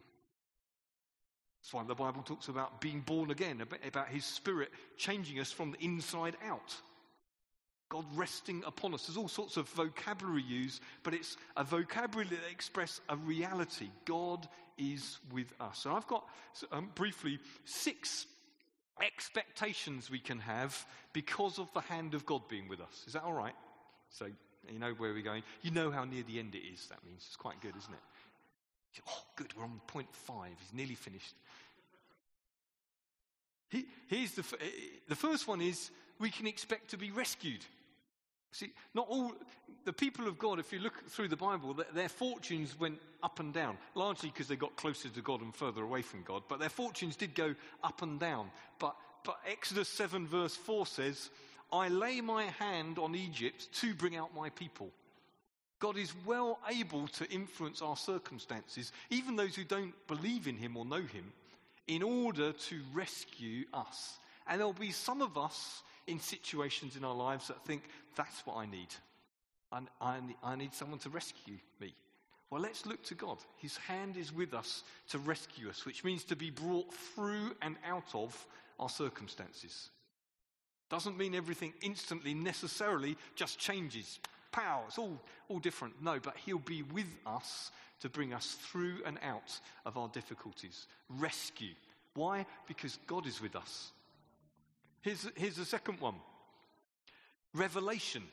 That's 1.61 1.73
why 1.73 1.85
the 1.85 1.95
Bible 1.95 2.23
talks 2.23 2.49
about 2.49 2.81
being 2.81 3.01
born 3.01 3.31
again, 3.31 3.63
about 3.87 4.09
his 4.09 4.25
spirit 4.25 4.71
changing 4.97 5.39
us 5.39 5.53
from 5.53 5.73
the 5.73 5.85
inside 5.85 6.37
out. 6.45 6.75
God 7.89 8.05
resting 8.15 8.63
upon 8.67 8.95
us. 8.95 9.07
There's 9.07 9.19
all 9.19 9.29
sorts 9.29 9.59
of 9.59 9.69
vocabulary 9.69 10.43
used, 10.43 10.81
but 11.03 11.13
it's 11.13 11.37
a 11.57 11.63
vocabulary 11.63 12.29
that 12.31 12.51
expresses 12.51 13.03
a 13.11 13.17
reality. 13.17 13.91
God 14.07 14.49
is 14.79 15.19
with 15.31 15.53
us. 15.61 15.81
So 15.81 15.93
I've 15.95 16.07
got 16.07 16.27
um, 16.73 16.91
briefly 16.95 17.39
six 17.65 18.27
expectations 19.05 20.11
we 20.11 20.19
can 20.19 20.39
have 20.39 20.87
because 21.13 21.59
of 21.59 21.73
the 21.75 21.81
hand 21.81 22.15
of 22.15 22.25
God 22.25 22.49
being 22.49 22.67
with 22.67 22.81
us. 22.81 23.05
Is 23.07 23.13
that 23.13 23.25
all 23.25 23.35
right? 23.35 23.55
So 24.09 24.27
you 24.71 24.79
know 24.79 24.93
where 24.93 25.13
we're 25.13 25.23
going. 25.23 25.43
You 25.63 25.71
know 25.71 25.91
how 25.91 26.05
near 26.05 26.23
the 26.23 26.39
end 26.39 26.55
it 26.55 26.67
is, 26.73 26.87
that 26.87 27.05
means. 27.05 27.25
It's 27.27 27.37
quite 27.37 27.61
good, 27.61 27.75
isn't 27.77 27.93
it? 27.93 28.01
Oh, 29.09 29.23
good, 29.37 29.57
we're 29.57 29.65
on 29.65 29.81
point 29.87 30.15
five. 30.15 30.53
He's 30.61 30.73
nearly 30.73 30.95
finished. 30.95 31.35
He, 33.71 33.87
here's 34.09 34.33
the, 34.33 34.45
the 35.09 35.17
first 35.17 35.49
one 35.49 35.63
is 35.63 35.91
we 36.19 36.31
can 36.31 36.47
expect 36.47 36.91
to 36.91 36.99
be 36.99 37.11
rescued. 37.11 37.65
See, 38.53 38.71
not 38.93 39.07
all 39.09 39.33
the 39.87 39.95
people 39.95 40.29
of 40.29 40.39
God, 40.39 40.59
if 40.59 40.73
you 40.73 40.79
look 40.79 41.09
through 41.09 41.29
the 41.29 41.37
Bible, 41.37 41.73
their, 41.73 41.87
their 41.95 42.09
fortunes 42.11 42.79
went 42.79 42.99
up 43.23 43.41
and 43.41 43.53
down, 43.53 43.79
largely 43.95 44.29
because 44.29 44.47
they 44.47 44.57
got 44.57 44.77
closer 44.77 45.09
to 45.09 45.21
God 45.23 45.41
and 45.41 45.55
further 45.55 45.83
away 45.83 46.03
from 46.03 46.23
God. 46.23 46.43
But 46.49 46.61
their 46.61 46.69
fortunes 46.69 47.17
did 47.17 47.35
go 47.35 47.55
up 47.83 48.03
and 48.03 48.21
down. 48.21 48.51
But, 48.79 48.95
but 49.25 49.39
Exodus 49.51 49.89
7, 49.89 50.27
verse 50.27 50.55
4 50.55 50.87
says, 50.87 51.31
I 51.73 51.89
lay 51.89 52.21
my 52.21 52.45
hand 52.45 52.99
on 52.99 53.15
Egypt 53.15 53.73
to 53.81 53.95
bring 53.95 54.15
out 54.15 54.35
my 54.37 54.51
people. 54.51 54.91
God 55.79 55.97
is 55.97 56.13
well 56.27 56.59
able 56.71 57.09
to 57.09 57.29
influence 57.31 57.83
our 57.83 57.97
circumstances, 57.97 58.93
even 59.11 59.35
those 59.35 59.57
who 59.57 59.65
don't 59.65 59.95
believe 60.07 60.47
in 60.47 60.57
him 60.57 60.77
or 60.77 60.85
know 60.85 61.03
him. 61.03 61.33
in 61.89 62.03
order 62.03 62.53
to 62.53 62.81
rescue 62.93 63.65
us. 63.73 64.19
And 64.47 64.61
there'll 64.61 64.73
be 64.73 64.93
some 64.93 65.23
of 65.23 65.37
us 65.39 65.83
in 66.07 66.21
situations 66.21 66.97
in 66.97 67.05
our 67.05 67.15
lives 67.15 67.49
that 67.49 67.65
think, 67.65 67.83
that's 68.17 68.45
what 68.47 68.57
I 68.57 68.67
need. 68.67 68.89
I, 69.71 69.81
I, 70.01 70.19
I 70.43 70.57
need 70.57 70.75
someone 70.75 70.99
to 71.01 71.11
rescue 71.11 71.59
me. 71.81 71.95
Well, 72.51 72.61
let's 72.61 72.85
look 72.85 73.03
to 73.05 73.15
God. 73.15 73.39
His 73.57 73.77
hand 73.79 74.17
is 74.17 74.33
with 74.33 74.53
us 74.53 74.85
to 75.09 75.19
rescue 75.19 75.71
us, 75.71 75.87
which 75.87 76.05
means 76.05 76.25
to 76.25 76.37
be 76.37 76.51
brought 76.51 76.93
through 76.93 77.57
and 77.63 77.77
out 77.87 78.15
of 78.15 78.47
our 78.79 78.91
circumstances. 78.91 79.89
Doesn't 80.93 81.17
mean 81.17 81.35
everything 81.35 81.73
instantly 81.81 82.35
necessarily 82.35 83.17
just 83.35 83.59
changes. 83.59 84.21
Pow, 84.53 84.83
it's 84.87 84.99
all, 84.99 85.19
all 85.49 85.59
different. 85.59 85.95
No, 86.03 86.21
but 86.21 86.37
He'll 86.37 86.59
be 86.59 86.83
with 86.83 87.07
us 87.27 87.71
to 88.01 88.11
bring 88.11 88.35
us 88.35 88.59
through 88.61 88.97
and 89.07 89.19
out 89.23 89.59
of 89.87 89.97
our 89.97 90.09
difficulties. 90.09 90.87
Rescue. 91.09 91.73
Why? 92.13 92.45
Because 92.69 92.99
God 93.07 93.27
is 93.27 93.41
with 93.41 93.57
us. 93.57 93.91
Here's, 95.01 95.27
here's 95.35 95.57
the 95.57 95.65
second 95.65 95.99
one 95.99 96.17
revelation. 97.55 98.25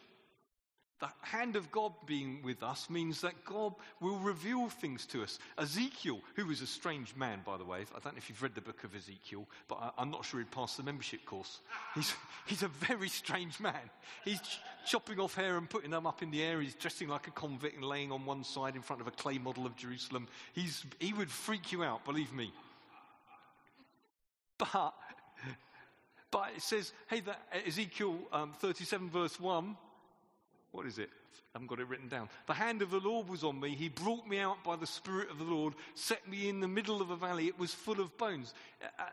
The 0.99 1.09
hand 1.21 1.55
of 1.55 1.71
God 1.71 1.93
being 2.05 2.41
with 2.43 2.61
us 2.61 2.89
means 2.89 3.21
that 3.21 3.45
God 3.45 3.73
will 4.01 4.17
reveal 4.17 4.67
things 4.67 5.05
to 5.07 5.23
us. 5.23 5.39
Ezekiel, 5.57 6.19
who 6.35 6.45
was 6.45 6.61
a 6.61 6.67
strange 6.67 7.15
man, 7.15 7.39
by 7.45 7.55
the 7.55 7.63
way, 7.63 7.85
I 7.95 7.99
don't 8.03 8.15
know 8.15 8.17
if 8.17 8.27
you've 8.27 8.43
read 8.43 8.53
the 8.53 8.59
book 8.59 8.83
of 8.83 8.93
Ezekiel, 8.93 9.47
but 9.69 9.93
I, 9.97 10.01
am 10.01 10.11
not 10.11 10.25
sure 10.25 10.41
he'd 10.41 10.51
passed 10.51 10.75
the 10.75 10.83
membership 10.83 11.25
course. 11.25 11.59
He's, 11.95 12.13
he's 12.47 12.63
a 12.63 12.67
very 12.67 13.07
strange 13.07 13.61
man. 13.61 13.89
He's 14.25 14.41
ch- 14.41 14.59
chopping 14.85 15.21
off 15.21 15.35
hair 15.35 15.57
and 15.57 15.69
putting 15.69 15.91
them 15.91 16.05
up 16.05 16.21
in 16.21 16.31
the 16.31 16.43
air. 16.43 16.59
He's 16.59 16.75
dressing 16.75 17.07
like 17.07 17.27
a 17.27 17.31
convict 17.31 17.77
and 17.77 17.85
laying 17.85 18.11
on 18.11 18.25
one 18.25 18.43
side 18.43 18.75
in 18.75 18.81
front 18.81 19.01
of 19.01 19.07
a 19.07 19.11
clay 19.11 19.37
model 19.37 19.65
of 19.65 19.77
Jerusalem. 19.77 20.27
He's, 20.51 20.83
he 20.99 21.13
would 21.13 21.31
freak 21.31 21.71
you 21.71 21.81
out, 21.81 22.03
believe 22.03 22.33
me. 22.33 22.51
But, 24.57 24.93
but 26.29 26.49
it 26.57 26.61
says, 26.61 26.91
hey, 27.09 27.21
that 27.21 27.39
Ezekiel 27.65 28.17
um, 28.33 28.51
37, 28.59 29.09
verse 29.09 29.39
1 29.39 29.77
what 30.71 30.85
is 30.85 30.97
it? 30.97 31.09
I 31.35 31.57
haven't 31.57 31.67
got 31.67 31.79
it 31.79 31.87
written 31.87 32.09
down. 32.09 32.29
The 32.45 32.53
hand 32.53 32.81
of 32.81 32.91
the 32.91 32.99
Lord 32.99 33.27
was 33.27 33.43
on 33.43 33.59
me. 33.59 33.71
He 33.71 33.89
brought 33.89 34.27
me 34.27 34.39
out 34.39 34.63
by 34.63 34.75
the 34.75 34.85
Spirit 34.85 35.31
of 35.31 35.39
the 35.39 35.43
Lord, 35.43 35.73
set 35.95 36.27
me 36.29 36.47
in 36.47 36.59
the 36.59 36.67
middle 36.67 37.01
of 37.01 37.09
a 37.09 37.15
valley. 37.15 37.47
It 37.47 37.57
was 37.57 37.73
full 37.73 37.99
of 37.99 38.15
bones. 38.17 38.53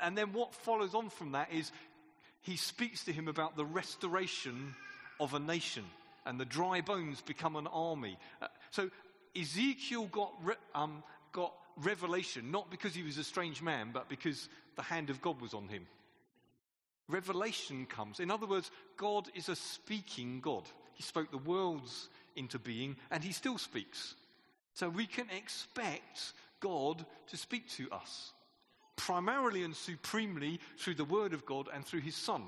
And 0.03 0.17
then 0.19 0.33
what 0.33 0.55
follows 0.55 0.95
on 0.95 1.09
from 1.09 1.33
that 1.33 1.53
is 1.53 1.73
he 2.43 2.57
speaks 2.57 3.05
to 3.05 3.13
him 3.13 3.27
about 3.27 3.57
the 3.57 3.65
restoration 3.65 4.75
of 5.19 5.35
a 5.35 5.39
nation, 5.39 5.85
and 6.27 6.39
the 6.39 6.45
dry 6.45 6.83
bones 6.83 7.23
become 7.23 7.57
an 7.57 7.67
army. 7.67 8.19
Uh, 8.43 8.49
so 8.71 8.91
Ezekiel 9.35 10.07
got, 10.07 10.33
um, 10.75 11.03
got 11.33 11.55
revelation 11.83 12.51
not 12.51 12.71
because 12.71 12.95
he 12.95 13.03
was 13.03 13.19
a 13.19 13.25
strange 13.25 13.63
man, 13.63 13.91
but 13.93 14.09
because 14.09 14.49
the 14.77 14.83
hand 14.83 15.11
of 15.11 15.21
God 15.23 15.41
was 15.41 15.55
on 15.55 15.69
him. 15.69 15.87
Revelation 17.09 17.87
comes. 17.87 18.21
In 18.21 18.31
other 18.31 18.47
words, 18.47 18.71
God 18.97 19.29
is 19.35 19.49
a 19.49 19.57
speaking 19.57 20.41
God. 20.41 20.65
He 20.97 21.03
spoke 21.03 21.31
the 21.31 21.39
worlds 21.39 22.09
into 22.35 22.59
being, 22.59 22.97
and 23.11 23.23
he 23.23 23.33
still 23.33 23.59
speaks. 23.59 24.15
So 24.73 24.89
we 24.89 25.07
can 25.07 25.27
expect 25.31 26.33
God 26.61 27.05
to 27.29 27.37
speak 27.37 27.69
to 27.73 27.91
us, 27.91 28.33
primarily 28.97 29.63
and 29.63 29.77
supremely 29.77 30.59
through 30.79 30.95
the 30.95 31.05
Word 31.05 31.35
of 31.35 31.45
God 31.47 31.69
and 31.73 31.85
through 31.85 32.01
His 32.01 32.17
Son. 32.17 32.43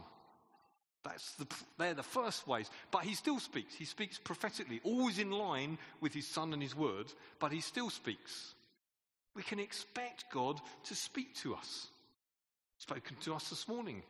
That's 1.05 1.33
the, 1.35 1.47
they're 1.79 1.95
the 1.95 2.03
first 2.03 2.47
ways. 2.49 2.71
But 2.91 3.05
he 3.05 3.15
still 3.15 3.39
speaks. 3.39 3.75
He 3.75 3.85
speaks 3.85 4.19
prophetically, 4.19 4.81
always 4.83 5.19
in 5.19 5.31
line 5.31 5.79
with 6.01 6.13
his 6.13 6.27
son 6.27 6.53
and 6.53 6.61
his 6.61 6.75
word, 6.75 7.07
but 7.39 7.53
he 7.53 7.61
still 7.61 7.89
speaks. 7.89 8.55
We 9.35 9.43
can 9.43 9.61
expect 9.61 10.25
God 10.33 10.61
to 10.85 10.95
speak 10.95 11.35
to 11.37 11.55
us. 11.55 11.87
Spoken 12.79 13.17
to 13.23 13.35
us 13.35 13.49
this 13.49 13.69
morning 13.69 14.03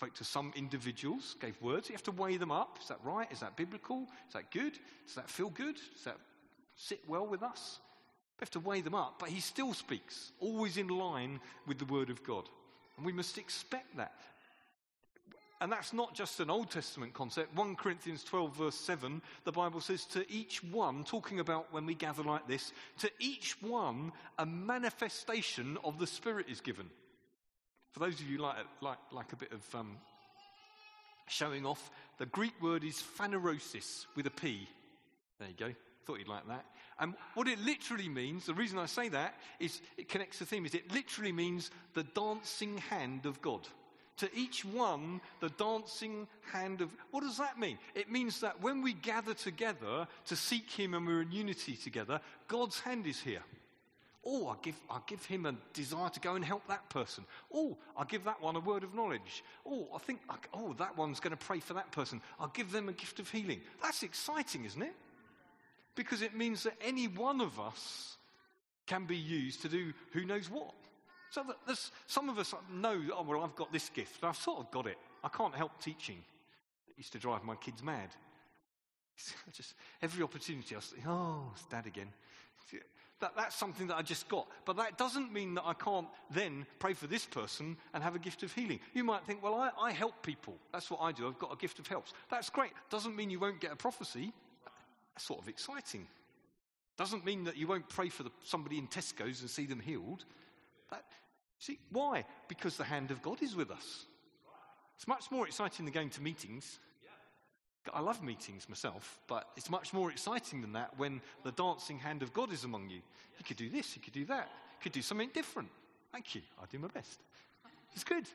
spoke 0.00 0.14
to 0.14 0.24
some 0.24 0.50
individuals, 0.56 1.36
gave 1.42 1.60
words. 1.60 1.90
You 1.90 1.92
have 1.92 2.02
to 2.04 2.10
weigh 2.10 2.38
them 2.38 2.50
up. 2.50 2.78
Is 2.80 2.88
that 2.88 3.00
right? 3.04 3.30
Is 3.30 3.40
that 3.40 3.54
biblical? 3.54 4.06
Is 4.28 4.32
that 4.32 4.50
good? 4.50 4.72
Does 5.04 5.16
that 5.16 5.28
feel 5.28 5.50
good? 5.50 5.74
Does 5.74 6.04
that 6.04 6.16
sit 6.74 7.00
well 7.06 7.26
with 7.26 7.42
us? 7.42 7.80
We 8.38 8.44
have 8.44 8.50
to 8.52 8.60
weigh 8.60 8.80
them 8.80 8.94
up. 8.94 9.16
But 9.18 9.28
he 9.28 9.40
still 9.40 9.74
speaks, 9.74 10.32
always 10.40 10.78
in 10.78 10.88
line 10.88 11.38
with 11.66 11.78
the 11.78 11.84
word 11.84 12.08
of 12.08 12.24
God. 12.24 12.48
And 12.96 13.04
we 13.04 13.12
must 13.12 13.36
expect 13.36 13.94
that. 13.98 14.14
And 15.60 15.70
that's 15.70 15.92
not 15.92 16.14
just 16.14 16.40
an 16.40 16.48
Old 16.48 16.70
Testament 16.70 17.12
concept. 17.12 17.54
1 17.54 17.76
Corinthians 17.76 18.24
12, 18.24 18.56
verse 18.56 18.76
7, 18.76 19.20
the 19.44 19.52
Bible 19.52 19.82
says, 19.82 20.06
To 20.06 20.24
each 20.32 20.64
one, 20.64 21.04
talking 21.04 21.40
about 21.40 21.74
when 21.74 21.84
we 21.84 21.94
gather 21.94 22.22
like 22.22 22.48
this, 22.48 22.72
to 23.00 23.10
each 23.18 23.60
one 23.60 24.12
a 24.38 24.46
manifestation 24.46 25.76
of 25.84 25.98
the 25.98 26.06
Spirit 26.06 26.46
is 26.48 26.62
given. 26.62 26.88
For 27.92 28.00
those 28.00 28.20
of 28.20 28.28
you 28.28 28.38
like, 28.38 28.56
like, 28.80 28.98
like 29.12 29.32
a 29.32 29.36
bit 29.36 29.52
of 29.52 29.62
um, 29.74 29.96
showing 31.28 31.66
off, 31.66 31.90
the 32.18 32.26
Greek 32.26 32.60
word 32.62 32.84
is 32.84 33.02
phanerosis 33.18 34.06
with 34.16 34.26
a 34.26 34.30
P. 34.30 34.68
There 35.38 35.48
you 35.48 35.54
go. 35.58 35.74
Thought 36.06 36.18
you'd 36.18 36.28
like 36.28 36.46
that. 36.48 36.64
And 36.98 37.14
what 37.34 37.48
it 37.48 37.58
literally 37.58 38.08
means, 38.08 38.46
the 38.46 38.54
reason 38.54 38.78
I 38.78 38.86
say 38.86 39.08
that 39.08 39.34
is 39.58 39.80
it 39.96 40.08
connects 40.08 40.38
the 40.38 40.44
theme, 40.44 40.66
is 40.66 40.74
it 40.74 40.92
literally 40.92 41.32
means 41.32 41.70
the 41.94 42.02
dancing 42.02 42.78
hand 42.78 43.26
of 43.26 43.40
God. 43.40 43.66
To 44.18 44.28
each 44.36 44.66
one, 44.66 45.22
the 45.40 45.48
dancing 45.48 46.28
hand 46.52 46.82
of. 46.82 46.94
What 47.10 47.22
does 47.22 47.38
that 47.38 47.58
mean? 47.58 47.78
It 47.94 48.10
means 48.10 48.40
that 48.40 48.60
when 48.60 48.82
we 48.82 48.92
gather 48.92 49.32
together 49.32 50.06
to 50.26 50.36
seek 50.36 50.70
Him 50.70 50.92
and 50.92 51.06
we're 51.06 51.22
in 51.22 51.32
unity 51.32 51.74
together, 51.74 52.20
God's 52.46 52.80
hand 52.80 53.06
is 53.06 53.18
here. 53.18 53.42
Oh, 54.24 54.48
I'll 54.48 54.58
give, 54.62 54.74
I'll 54.90 55.04
give 55.06 55.24
him 55.24 55.46
a 55.46 55.54
desire 55.72 56.10
to 56.10 56.20
go 56.20 56.34
and 56.34 56.44
help 56.44 56.66
that 56.68 56.88
person. 56.90 57.24
Oh, 57.54 57.78
I'll 57.96 58.04
give 58.04 58.24
that 58.24 58.42
one 58.42 58.54
a 58.54 58.60
word 58.60 58.84
of 58.84 58.94
knowledge. 58.94 59.42
Oh, 59.66 59.88
I 59.94 59.98
think, 59.98 60.20
oh, 60.52 60.74
that 60.74 60.96
one's 60.96 61.20
going 61.20 61.30
to 61.30 61.38
pray 61.38 61.60
for 61.60 61.72
that 61.74 61.90
person. 61.90 62.20
I'll 62.38 62.48
give 62.48 62.70
them 62.70 62.90
a 62.90 62.92
gift 62.92 63.18
of 63.18 63.30
healing. 63.30 63.62
That's 63.82 64.02
exciting, 64.02 64.66
isn't 64.66 64.82
it? 64.82 64.94
Because 65.94 66.20
it 66.20 66.36
means 66.36 66.64
that 66.64 66.74
any 66.84 67.08
one 67.08 67.40
of 67.40 67.58
us 67.58 68.18
can 68.86 69.06
be 69.06 69.16
used 69.16 69.62
to 69.62 69.68
do 69.68 69.92
who 70.12 70.26
knows 70.26 70.50
what. 70.50 70.74
So 71.30 71.44
there's, 71.64 71.90
some 72.06 72.28
of 72.28 72.38
us 72.38 72.52
know, 72.70 73.00
oh, 73.16 73.22
well, 73.22 73.42
I've 73.42 73.56
got 73.56 73.72
this 73.72 73.88
gift. 73.88 74.22
I've 74.22 74.36
sort 74.36 74.58
of 74.58 74.70
got 74.70 74.86
it. 74.86 74.98
I 75.24 75.28
can't 75.28 75.54
help 75.54 75.80
teaching. 75.80 76.18
It 76.88 76.94
used 76.98 77.12
to 77.12 77.18
drive 77.18 77.42
my 77.42 77.54
kids 77.54 77.82
mad. 77.82 78.10
Just 79.52 79.74
every 80.02 80.22
opportunity, 80.22 80.74
I 80.74 80.78
was, 80.78 80.94
oh, 81.06 81.50
it's 81.54 81.64
dad 81.66 81.86
again. 81.86 82.08
That, 83.20 83.32
that's 83.36 83.54
something 83.54 83.86
that 83.88 83.96
I 83.96 84.02
just 84.02 84.28
got. 84.28 84.46
But 84.64 84.76
that 84.76 84.96
doesn't 84.96 85.32
mean 85.32 85.54
that 85.54 85.64
I 85.66 85.74
can't 85.74 86.08
then 86.30 86.66
pray 86.78 86.94
for 86.94 87.06
this 87.06 87.26
person 87.26 87.76
and 87.92 88.02
have 88.02 88.14
a 88.14 88.18
gift 88.18 88.42
of 88.42 88.52
healing. 88.52 88.80
You 88.94 89.04
might 89.04 89.24
think, 89.26 89.42
well, 89.42 89.54
I, 89.54 89.70
I 89.78 89.92
help 89.92 90.22
people. 90.22 90.56
That's 90.72 90.90
what 90.90 91.00
I 91.02 91.12
do. 91.12 91.28
I've 91.28 91.38
got 91.38 91.52
a 91.52 91.56
gift 91.56 91.78
of 91.78 91.86
helps. 91.86 92.14
That's 92.30 92.48
great. 92.48 92.72
Doesn't 92.88 93.14
mean 93.14 93.28
you 93.28 93.38
won't 93.38 93.60
get 93.60 93.72
a 93.72 93.76
prophecy. 93.76 94.32
That's 95.14 95.24
sort 95.24 95.40
of 95.40 95.48
exciting. 95.48 96.06
Doesn't 96.96 97.24
mean 97.24 97.44
that 97.44 97.56
you 97.56 97.66
won't 97.66 97.88
pray 97.88 98.08
for 98.08 98.22
the, 98.22 98.30
somebody 98.42 98.78
in 98.78 98.86
Tesco's 98.86 99.42
and 99.42 99.50
see 99.50 99.66
them 99.66 99.80
healed. 99.80 100.24
That, 100.90 101.04
see, 101.58 101.78
why? 101.90 102.24
Because 102.48 102.76
the 102.76 102.84
hand 102.84 103.10
of 103.10 103.20
God 103.22 103.42
is 103.42 103.54
with 103.54 103.70
us. 103.70 104.06
It's 104.96 105.08
much 105.08 105.30
more 105.30 105.46
exciting 105.46 105.84
than 105.84 105.92
going 105.92 106.10
to 106.10 106.22
meetings. 106.22 106.78
I 107.94 108.00
love 108.00 108.22
meetings 108.22 108.68
myself, 108.68 109.18
but 109.26 109.48
it's 109.56 109.70
much 109.70 109.92
more 109.92 110.10
exciting 110.10 110.60
than 110.60 110.72
that 110.74 110.92
when 110.98 111.20
the 111.44 111.52
dancing 111.52 111.98
hand 111.98 112.22
of 112.22 112.32
God 112.32 112.52
is 112.52 112.64
among 112.64 112.90
you. 112.90 113.00
You 113.38 113.44
could 113.44 113.56
do 113.56 113.70
this, 113.70 113.96
you 113.96 114.02
could 114.02 114.12
do 114.12 114.26
that, 114.26 114.48
you 114.78 114.82
could 114.82 114.92
do 114.92 115.02
something 115.02 115.30
different. 115.32 115.68
Thank 116.12 116.34
you. 116.34 116.42
I'll 116.58 116.68
do 116.70 116.78
my 116.78 116.88
best. 116.88 117.20
It's 117.94 118.04
good. 118.04 118.26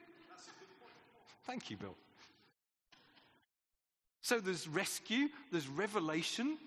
Thank 1.46 1.70
you, 1.70 1.78
Bill. 1.78 1.96
So 4.22 4.40
there's 4.40 4.68
rescue, 4.68 5.28
there's 5.52 5.68
revelation, 5.68 6.58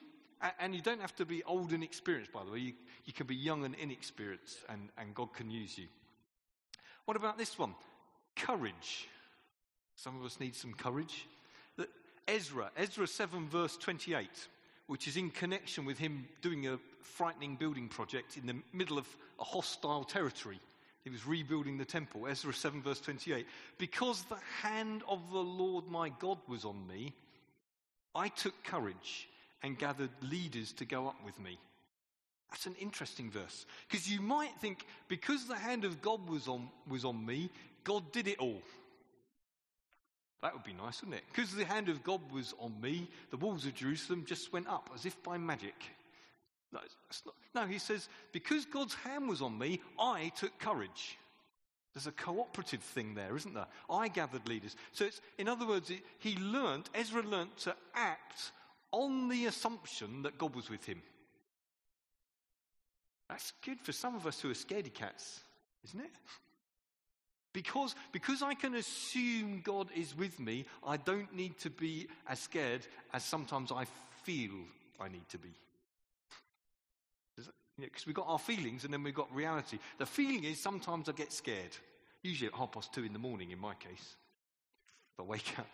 and 0.60 0.74
you 0.74 0.80
don't 0.80 1.00
have 1.00 1.16
to 1.16 1.26
be 1.26 1.42
old 1.42 1.72
and 1.72 1.82
experienced, 1.82 2.32
by 2.32 2.44
the 2.44 2.52
way. 2.52 2.58
You, 2.60 2.72
you 3.04 3.12
can 3.12 3.26
be 3.26 3.34
young 3.34 3.64
and 3.64 3.74
inexperienced, 3.74 4.58
and, 4.68 4.88
and 4.96 5.12
God 5.14 5.32
can 5.34 5.50
use 5.50 5.76
you. 5.76 5.86
What 7.06 7.16
about 7.16 7.36
this 7.36 7.58
one? 7.58 7.74
Courage. 8.36 9.08
Some 9.96 10.16
of 10.20 10.24
us 10.24 10.38
need 10.38 10.54
some 10.54 10.72
courage. 10.72 11.26
Ezra, 12.28 12.70
Ezra 12.76 13.06
7, 13.06 13.48
verse 13.48 13.76
28, 13.78 14.28
which 14.86 15.08
is 15.08 15.16
in 15.16 15.30
connection 15.30 15.84
with 15.84 15.98
him 15.98 16.28
doing 16.42 16.66
a 16.66 16.78
frightening 17.02 17.56
building 17.56 17.88
project 17.88 18.36
in 18.36 18.46
the 18.46 18.56
middle 18.72 18.98
of 18.98 19.06
a 19.40 19.44
hostile 19.44 20.04
territory. 20.04 20.60
He 21.04 21.10
was 21.10 21.26
rebuilding 21.26 21.78
the 21.78 21.84
temple. 21.86 22.26
Ezra 22.26 22.52
7, 22.52 22.82
verse 22.82 23.00
28. 23.00 23.46
Because 23.78 24.24
the 24.24 24.38
hand 24.62 25.02
of 25.08 25.30
the 25.32 25.38
Lord 25.38 25.88
my 25.88 26.10
God 26.20 26.38
was 26.46 26.66
on 26.66 26.86
me, 26.86 27.14
I 28.14 28.28
took 28.28 28.62
courage 28.62 29.28
and 29.62 29.78
gathered 29.78 30.10
leaders 30.22 30.72
to 30.74 30.84
go 30.84 31.08
up 31.08 31.16
with 31.24 31.38
me. 31.40 31.58
That's 32.50 32.66
an 32.66 32.76
interesting 32.80 33.30
verse. 33.30 33.66
Because 33.88 34.10
you 34.10 34.20
might 34.20 34.54
think, 34.60 34.86
because 35.08 35.46
the 35.46 35.54
hand 35.54 35.84
of 35.84 36.02
God 36.02 36.28
was 36.28 36.46
on, 36.46 36.68
was 36.88 37.04
on 37.04 37.24
me, 37.24 37.50
God 37.84 38.10
did 38.12 38.28
it 38.28 38.38
all. 38.38 38.62
That 40.42 40.54
would 40.54 40.64
be 40.64 40.72
nice, 40.72 41.02
wouldn't 41.02 41.18
it? 41.18 41.24
Because 41.32 41.52
the 41.54 41.64
hand 41.64 41.88
of 41.88 42.04
God 42.04 42.20
was 42.32 42.54
on 42.60 42.80
me, 42.80 43.08
the 43.30 43.36
walls 43.36 43.66
of 43.66 43.74
Jerusalem 43.74 44.24
just 44.24 44.52
went 44.52 44.68
up 44.68 44.90
as 44.94 45.04
if 45.04 45.20
by 45.22 45.36
magic. 45.36 45.74
No, 46.72 46.80
not, 47.24 47.34
no, 47.54 47.66
he 47.66 47.78
says, 47.78 48.08
because 48.32 48.64
God's 48.64 48.94
hand 48.94 49.28
was 49.28 49.42
on 49.42 49.58
me, 49.58 49.80
I 49.98 50.30
took 50.36 50.56
courage. 50.58 51.18
There's 51.94 52.06
a 52.06 52.12
cooperative 52.12 52.82
thing 52.82 53.14
there, 53.14 53.34
isn't 53.34 53.54
there? 53.54 53.66
I 53.90 54.08
gathered 54.08 54.46
leaders. 54.46 54.76
So 54.92 55.06
it's, 55.06 55.20
in 55.38 55.48
other 55.48 55.66
words, 55.66 55.90
it, 55.90 56.00
he 56.18 56.36
learnt, 56.36 56.90
Ezra 56.94 57.22
learnt 57.22 57.56
to 57.58 57.74
act 57.94 58.52
on 58.92 59.28
the 59.28 59.46
assumption 59.46 60.22
that 60.22 60.38
God 60.38 60.54
was 60.54 60.70
with 60.70 60.84
him. 60.84 61.02
That's 63.28 63.52
good 63.64 63.80
for 63.80 63.92
some 63.92 64.14
of 64.14 64.26
us 64.26 64.40
who 64.40 64.50
are 64.50 64.54
scaredy 64.54 64.92
cats, 64.92 65.40
isn't 65.86 66.00
it? 66.00 66.10
Because, 67.52 67.94
because 68.12 68.42
I 68.42 68.54
can 68.54 68.74
assume 68.74 69.62
God 69.64 69.88
is 69.96 70.16
with 70.16 70.38
me, 70.38 70.66
I 70.86 70.96
don't 70.96 71.34
need 71.34 71.58
to 71.60 71.70
be 71.70 72.06
as 72.28 72.40
scared 72.40 72.86
as 73.12 73.24
sometimes 73.24 73.72
I 73.72 73.86
feel 74.22 74.52
I 75.00 75.08
need 75.08 75.28
to 75.30 75.38
be. 75.38 75.48
Because 77.34 77.50
you 77.78 77.84
know, 77.84 77.90
we've 78.06 78.14
got 78.14 78.28
our 78.28 78.38
feelings 78.38 78.84
and 78.84 78.92
then 78.92 79.02
we've 79.02 79.14
got 79.14 79.34
reality. 79.34 79.78
The 79.98 80.06
feeling 80.06 80.44
is 80.44 80.60
sometimes 80.60 81.08
I 81.08 81.12
get 81.12 81.32
scared, 81.32 81.76
usually 82.22 82.48
at 82.48 82.54
half 82.54 82.72
past 82.72 82.92
two 82.92 83.04
in 83.04 83.12
the 83.12 83.18
morning 83.18 83.50
in 83.50 83.58
my 83.58 83.74
case. 83.74 84.16
If 85.14 85.20
I 85.20 85.22
wake 85.22 85.58
up. 85.58 85.66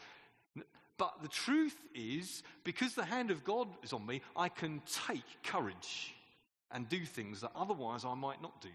But 0.96 1.22
the 1.22 1.28
truth 1.28 1.76
is, 1.94 2.42
because 2.62 2.94
the 2.94 3.04
hand 3.04 3.30
of 3.32 3.42
God 3.42 3.68
is 3.82 3.92
on 3.92 4.06
me, 4.06 4.22
I 4.36 4.48
can 4.48 4.80
take 5.08 5.24
courage 5.42 6.14
and 6.70 6.88
do 6.88 7.04
things 7.04 7.40
that 7.40 7.50
otherwise 7.56 8.04
I 8.04 8.14
might 8.14 8.40
not 8.40 8.60
do. 8.60 8.68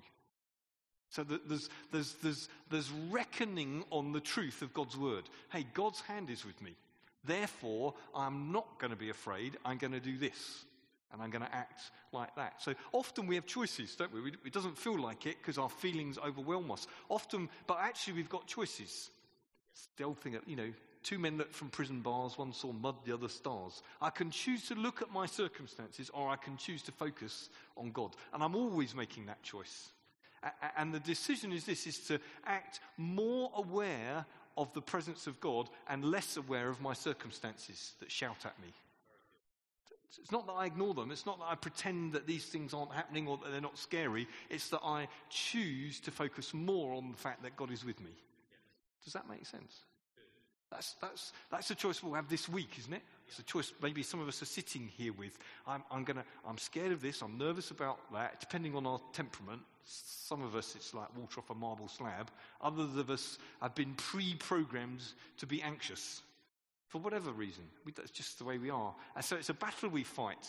So 1.10 1.24
there's, 1.24 1.70
there's, 1.92 2.14
there's, 2.22 2.50
there's 2.70 2.92
reckoning 3.10 3.84
on 3.90 4.12
the 4.12 4.20
truth 4.20 4.62
of 4.62 4.74
God's 4.74 4.96
word. 4.96 5.24
Hey, 5.52 5.66
God's 5.74 6.02
hand 6.02 6.30
is 6.30 6.46
with 6.46 6.62
me. 6.62 6.76
Therefore, 7.26 7.96
I'm 8.16 8.52
not 8.52 8.80
going 8.80 8.92
to 8.92 8.98
be 8.98 9.10
afraid. 9.10 9.58
I'm 9.66 9.78
going 9.78 9.94
to 9.94 10.00
do 10.00 10.18
this. 10.18 10.66
And 11.12 11.22
I'm 11.22 11.32
going 11.32 11.44
to 11.44 11.54
act 11.54 11.82
like 12.12 12.36
that. 12.36 12.62
So 12.62 12.76
often 12.92 13.26
we 13.26 13.34
have 13.36 13.48
choices, 13.48 13.96
don't 13.96 14.14
we? 14.14 14.32
It 14.46 14.54
doesn't 14.54 14.78
feel 14.78 15.00
like 15.00 15.26
it 15.26 15.38
because 15.42 15.58
our 15.58 15.70
feelings 15.70 16.20
overwhelm 16.20 16.70
us. 16.72 16.86
Often, 17.10 17.50
but 17.66 17.80
actually, 17.82 18.14
we've 18.14 18.30
got 18.30 18.46
choices. 18.46 19.10
Still 19.74 20.14
think, 20.14 20.36
you 20.46 20.56
know, 20.56 20.72
two 21.02 21.18
men 21.18 21.38
looked 21.40 21.56
from 21.56 21.70
prison 21.70 22.02
bars, 22.02 22.38
one 22.38 22.54
saw 22.54 22.72
mud, 22.72 22.96
the 23.06 23.14
other 23.14 23.30
stars. 23.30 23.82
I 24.00 24.12
can 24.12 24.30
choose 24.30 24.68
to 24.68 24.76
look 24.76 25.02
at 25.02 25.12
my 25.12 25.26
circumstances 25.26 26.12
or 26.14 26.30
I 26.30 26.36
can 26.36 26.58
choose 26.58 26.84
to 26.84 26.92
focus 26.92 27.50
on 27.76 27.92
God. 27.92 28.16
And 28.32 28.44
I'm 28.44 28.56
always 28.56 28.94
making 28.94 29.26
that 29.26 29.42
choice. 29.42 29.90
And 30.78 30.94
the 30.94 31.00
decision 31.00 31.52
is 31.52 31.66
this, 31.66 31.88
is 31.88 32.00
to 32.08 32.20
act 32.46 32.80
more 32.98 33.52
aware 33.56 34.26
of 34.58 34.74
the 34.74 34.82
presence 34.82 35.28
of 35.28 35.40
God 35.40 35.70
and 35.88 36.04
less 36.04 36.38
aware 36.38 36.70
of 36.70 36.82
my 36.82 36.94
circumstances 36.94 37.94
that 38.00 38.12
shout 38.12 38.46
at 38.46 38.60
me. 38.62 38.74
It's 40.18 40.32
not 40.32 40.48
that 40.48 40.54
I 40.54 40.66
ignore 40.66 40.94
them. 40.94 41.12
It's 41.12 41.26
not 41.26 41.38
that 41.40 41.46
I 41.46 41.56
pretend 41.56 42.14
that 42.14 42.26
these 42.26 42.46
things 42.46 42.74
aren't 42.74 42.92
happening 42.92 43.28
or 43.28 43.38
that 43.38 43.52
they're 43.52 43.62
not 43.62 43.78
scary. 43.78 44.28
It's 44.50 44.70
that 44.70 44.82
I 44.84 45.08
choose 45.30 46.00
to 46.02 46.12
focus 46.12 46.54
more 46.54 46.96
on 46.96 47.12
the 47.12 47.18
fact 47.18 47.44
that 47.44 47.56
God 47.56 47.72
is 47.72 47.86
with 47.86 48.00
me. 48.02 48.12
Does 49.04 49.14
that 49.14 49.30
make 49.30 49.46
sense? 49.46 49.84
That's, 50.72 50.96
that's, 51.02 51.34
that's 51.50 51.72
a 51.72 51.76
choice 51.76 52.04
we'll 52.04 52.14
have 52.14 52.30
this 52.30 52.48
week, 52.48 52.70
isn't 52.78 52.94
it? 52.94 53.02
It's 53.28 53.40
a 53.40 53.44
choice 53.44 53.74
maybe 53.82 54.04
some 54.04 54.20
of 54.20 54.28
us 54.28 54.42
are 54.42 54.46
sitting 54.46 54.90
here 54.98 55.14
with. 55.14 55.38
I'm, 55.68 55.84
I'm, 55.92 56.04
gonna, 56.04 56.24
I'm 56.48 56.58
scared 56.58 56.92
of 56.92 57.02
this, 57.02 57.22
I'm 57.22 57.38
nervous 57.38 57.72
about 57.72 58.00
that, 58.14 58.40
depending 58.40 58.76
on 58.76 58.86
our 58.86 59.00
temperament. 59.14 59.62
Some 59.84 60.44
of 60.44 60.56
us, 60.56 60.76
it's 60.76 60.94
like 60.94 61.08
water 61.18 61.40
off 61.40 61.50
a 61.50 61.56
marble 61.56 61.88
slab. 61.88 62.30
Others 62.62 62.98
of 62.98 63.10
us 63.10 63.40
have 63.62 63.74
been 63.74 63.94
pre 63.96 64.36
programmed 64.36 65.02
to 65.38 65.48
be 65.48 65.62
anxious 65.64 66.22
for 66.88 67.00
whatever 67.00 67.32
reason. 67.32 67.64
We, 67.86 67.92
that's 67.92 68.12
just 68.12 68.38
the 68.38 68.46
way 68.46 68.60
we 68.60 68.70
are. 68.70 68.94
And 69.16 69.26
so 69.26 69.36
it's 69.36 69.50
a 69.50 69.56
battle 69.56 69.90
we 69.90 70.04
fight. 70.04 70.48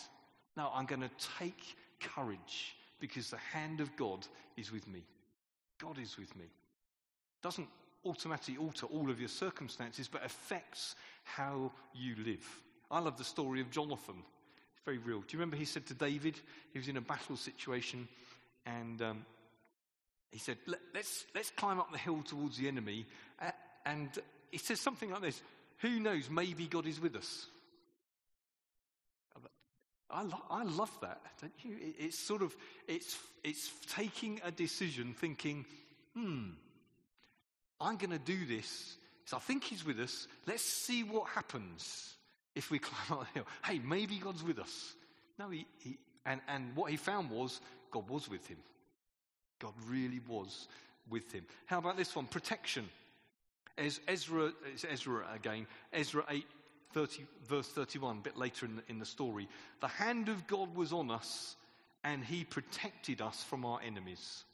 Now, 0.57 0.73
I'm 0.75 0.85
going 0.85 1.03
to 1.03 1.11
take 1.39 1.77
courage 2.01 2.75
because 2.99 3.31
the 3.31 3.39
hand 3.39 3.81
of 3.81 3.95
God 3.97 4.27
is 4.57 4.73
with 4.73 4.87
me. 4.89 5.03
God 5.79 5.99
is 5.99 6.19
with 6.19 6.35
me. 6.37 6.47
Doesn't 7.43 7.69
automatically 8.05 8.57
alter 8.57 8.87
all 8.87 9.11
of 9.11 9.21
your 9.21 9.29
circumstances, 9.29 10.09
but 10.09 10.25
affects 10.25 10.95
how 11.25 11.73
you 11.95 12.15
live. 12.25 12.47
I 12.91 13.01
love 13.01 13.19
the 13.19 13.25
story 13.25 13.61
of 13.61 13.71
Jonathan. 13.71 14.17
It's 14.75 14.85
very 14.85 14.99
real. 14.99 15.21
Do 15.21 15.27
you 15.31 15.39
remember 15.39 15.57
he 15.57 15.65
said 15.65 15.87
to 15.87 15.95
David, 15.95 16.37
he 16.73 16.79
was 16.79 16.89
in 16.89 16.97
a 16.97 17.03
battle 17.03 17.37
situation, 17.37 18.09
and 18.67 19.01
um, 19.03 19.25
he 20.31 20.39
said, 20.39 20.59
Let, 20.67 20.81
us 20.99 21.25
let's 21.35 21.51
climb 21.51 21.79
up 21.79 21.93
the 21.93 21.99
hill 21.99 22.23
towards 22.23 22.57
the 22.57 22.69
enemy. 22.69 23.07
And 23.87 24.11
he 24.51 24.59
says 24.59 24.81
something 24.81 25.11
like 25.11 25.23
this 25.23 25.41
Who 25.79 26.01
knows, 26.01 26.29
maybe 26.31 26.67
God 26.67 26.87
is 26.87 27.01
with 27.01 27.17
us. 27.17 27.47
I, 30.13 30.23
lo- 30.23 30.45
I 30.51 30.65
love 30.65 30.91
that, 31.03 31.21
don't 31.41 31.53
you? 31.63 31.77
It, 31.81 31.95
it's 31.99 32.19
sort 32.19 32.43
of, 32.43 32.55
it's, 32.89 33.17
it's 33.45 33.71
taking 33.95 34.41
a 34.45 34.51
decision 34.51 35.15
thinking, 35.17 35.65
hmm, 36.15 36.49
I'm 37.81 37.97
going 37.97 38.11
to 38.11 38.19
do 38.19 38.45
this. 38.47 38.97
So 39.25 39.37
I 39.37 39.41
think 39.41 39.65
he's 39.65 39.85
with 39.85 39.99
us. 40.01 40.27
Let's 40.47 40.65
see 40.65 41.03
what 41.03 41.29
happens 41.29 42.15
if 42.55 42.71
we 42.71 42.79
climb 42.81 43.21
up 43.21 43.27
the 43.27 43.41
hill. 43.41 43.47
Hey, 43.65 43.79
maybe 43.79 44.19
God's 44.19 44.43
with 44.43 44.59
us. 44.59 44.95
No, 45.39 45.51
he, 45.51 45.67
he 45.79 45.99
and, 46.27 46.41
and 46.49 46.77
what 46.77 46.91
he 46.91 46.97
found 46.97 47.31
was 47.31 47.61
God 47.91 48.09
was 48.09 48.29
with 48.29 48.47
him. 48.47 48.59
God 49.59 49.73
really 49.89 50.21
was 50.29 50.69
with 51.09 51.33
him. 51.33 51.45
How 51.67 51.79
about 51.79 51.97
this 51.97 52.15
one? 52.15 52.27
Protection. 52.27 52.89
As 53.79 54.01
Ezra, 54.09 54.53
it's 54.73 54.85
Ezra 54.85 55.25
again, 55.35 55.67
Ezra 55.93 56.25
8, 56.29 56.45
30, 56.93 57.25
verse 57.49 57.69
31, 57.69 58.19
a 58.19 58.21
bit 58.21 58.37
later 58.37 58.67
in 58.67 58.77
the, 58.77 58.83
in 58.89 58.99
the 58.99 59.07
story. 59.07 59.49
The 59.81 59.89
hand 59.89 60.29
of 60.29 60.47
God 60.47 60.75
was 60.75 60.93
on 60.93 61.11
us, 61.11 61.57
and 62.05 62.25
he 62.25 62.45
protected 62.45 63.21
us 63.21 63.43
from 63.43 63.65
our 63.65 63.81
enemies. 63.81 64.45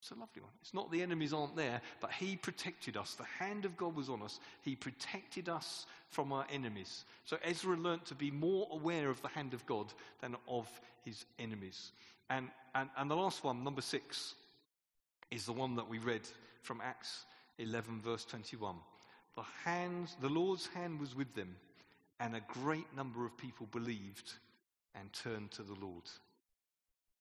It's 0.00 0.10
a 0.10 0.14
lovely 0.14 0.42
one. 0.42 0.52
It's 0.60 0.74
not 0.74 0.90
the 0.90 1.02
enemies 1.02 1.32
aren't 1.32 1.56
there, 1.56 1.80
but 2.00 2.12
He 2.12 2.36
protected 2.36 2.96
us. 2.96 3.14
The 3.14 3.24
hand 3.24 3.64
of 3.64 3.76
God 3.76 3.96
was 3.96 4.08
on 4.08 4.22
us. 4.22 4.40
He 4.62 4.76
protected 4.76 5.48
us 5.48 5.86
from 6.08 6.32
our 6.32 6.46
enemies. 6.52 7.04
So 7.24 7.38
Ezra 7.42 7.76
learnt 7.76 8.06
to 8.06 8.14
be 8.14 8.30
more 8.30 8.68
aware 8.70 9.10
of 9.10 9.20
the 9.22 9.28
hand 9.28 9.54
of 9.54 9.64
God 9.66 9.86
than 10.20 10.36
of 10.48 10.68
his 11.04 11.24
enemies. 11.38 11.92
And, 12.28 12.48
and, 12.74 12.90
and 12.96 13.10
the 13.10 13.16
last 13.16 13.44
one, 13.44 13.64
number 13.64 13.80
six, 13.80 14.34
is 15.30 15.46
the 15.46 15.52
one 15.52 15.76
that 15.76 15.88
we 15.88 15.98
read 15.98 16.22
from 16.62 16.80
Acts 16.82 17.24
11, 17.58 18.00
verse 18.00 18.24
21. 18.24 18.76
The, 19.36 19.42
hand, 19.64 20.08
the 20.20 20.28
Lord's 20.28 20.66
hand 20.68 21.00
was 21.00 21.14
with 21.14 21.34
them, 21.34 21.56
and 22.20 22.34
a 22.34 22.40
great 22.48 22.86
number 22.96 23.24
of 23.24 23.36
people 23.36 23.66
believed 23.70 24.32
and 24.94 25.12
turned 25.12 25.50
to 25.52 25.62
the 25.62 25.74
Lord. 25.80 26.04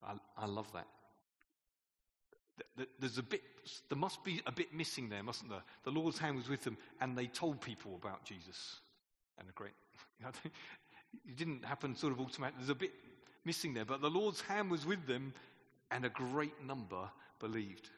I, 0.03 0.13
I 0.37 0.45
love 0.45 0.71
that. 0.73 0.87
There's 2.99 3.17
a 3.17 3.23
bit, 3.23 3.41
there 3.89 3.97
must 3.97 4.23
be 4.23 4.41
a 4.45 4.51
bit 4.51 4.73
missing 4.73 5.09
there, 5.09 5.23
mustn't 5.23 5.49
there? 5.49 5.63
The 5.83 5.91
Lord's 5.91 6.17
hand 6.17 6.37
was 6.37 6.47
with 6.47 6.63
them, 6.63 6.77
and 7.01 7.17
they 7.17 7.27
told 7.27 7.61
people 7.61 7.95
about 8.01 8.23
Jesus. 8.23 8.79
And 9.37 9.49
a 9.49 9.51
great, 9.51 9.73
you 10.19 10.25
know, 10.25 10.31
it 11.27 11.35
didn't 11.35 11.65
happen 11.65 11.95
sort 11.95 12.13
of 12.13 12.19
automatically. 12.19 12.59
There's 12.59 12.69
a 12.69 12.75
bit 12.75 12.93
missing 13.43 13.73
there, 13.73 13.85
but 13.85 14.01
the 14.01 14.09
Lord's 14.09 14.41
hand 14.41 14.71
was 14.71 14.85
with 14.85 15.05
them, 15.05 15.33
and 15.91 16.05
a 16.05 16.09
great 16.09 16.63
number 16.65 17.09
believed. 17.39 17.89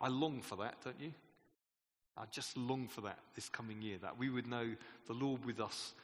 I 0.00 0.08
long 0.08 0.42
for 0.42 0.56
that, 0.56 0.76
don't 0.84 1.00
you? 1.00 1.12
I 2.16 2.24
just 2.30 2.56
long 2.56 2.88
for 2.88 3.00
that 3.02 3.18
this 3.34 3.48
coming 3.48 3.80
year, 3.80 3.98
that 4.02 4.18
we 4.18 4.28
would 4.28 4.46
know 4.46 4.74
the 5.06 5.12
Lord 5.14 5.44
with 5.44 5.60
us, 5.60 5.94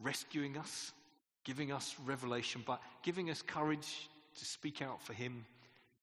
rescuing 0.00 0.56
us, 0.56 0.92
giving 1.44 1.72
us 1.72 1.94
revelation, 2.06 2.62
but 2.66 2.80
giving 3.02 3.30
us 3.30 3.42
courage 3.42 4.08
to 4.38 4.44
speak 4.44 4.80
out 4.80 5.02
for 5.02 5.12
Him, 5.12 5.44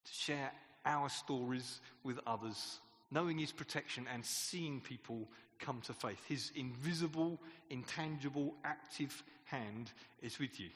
to 0.06 0.14
share 0.14 0.52
our 0.86 1.10
stories 1.10 1.82
with 2.04 2.20
others, 2.26 2.80
knowing 3.12 3.38
His 3.38 3.52
protection 3.52 4.08
and 4.14 4.26
seeing 4.26 4.82
people 4.82 5.28
come 5.60 5.82
to 5.82 5.94
faith. 5.94 6.20
His 6.28 6.52
invisible, 6.56 7.40
intangible, 7.70 8.56
active 8.64 9.24
hand 9.46 9.92
is 10.22 10.40
with 10.40 10.60
you 10.60 10.70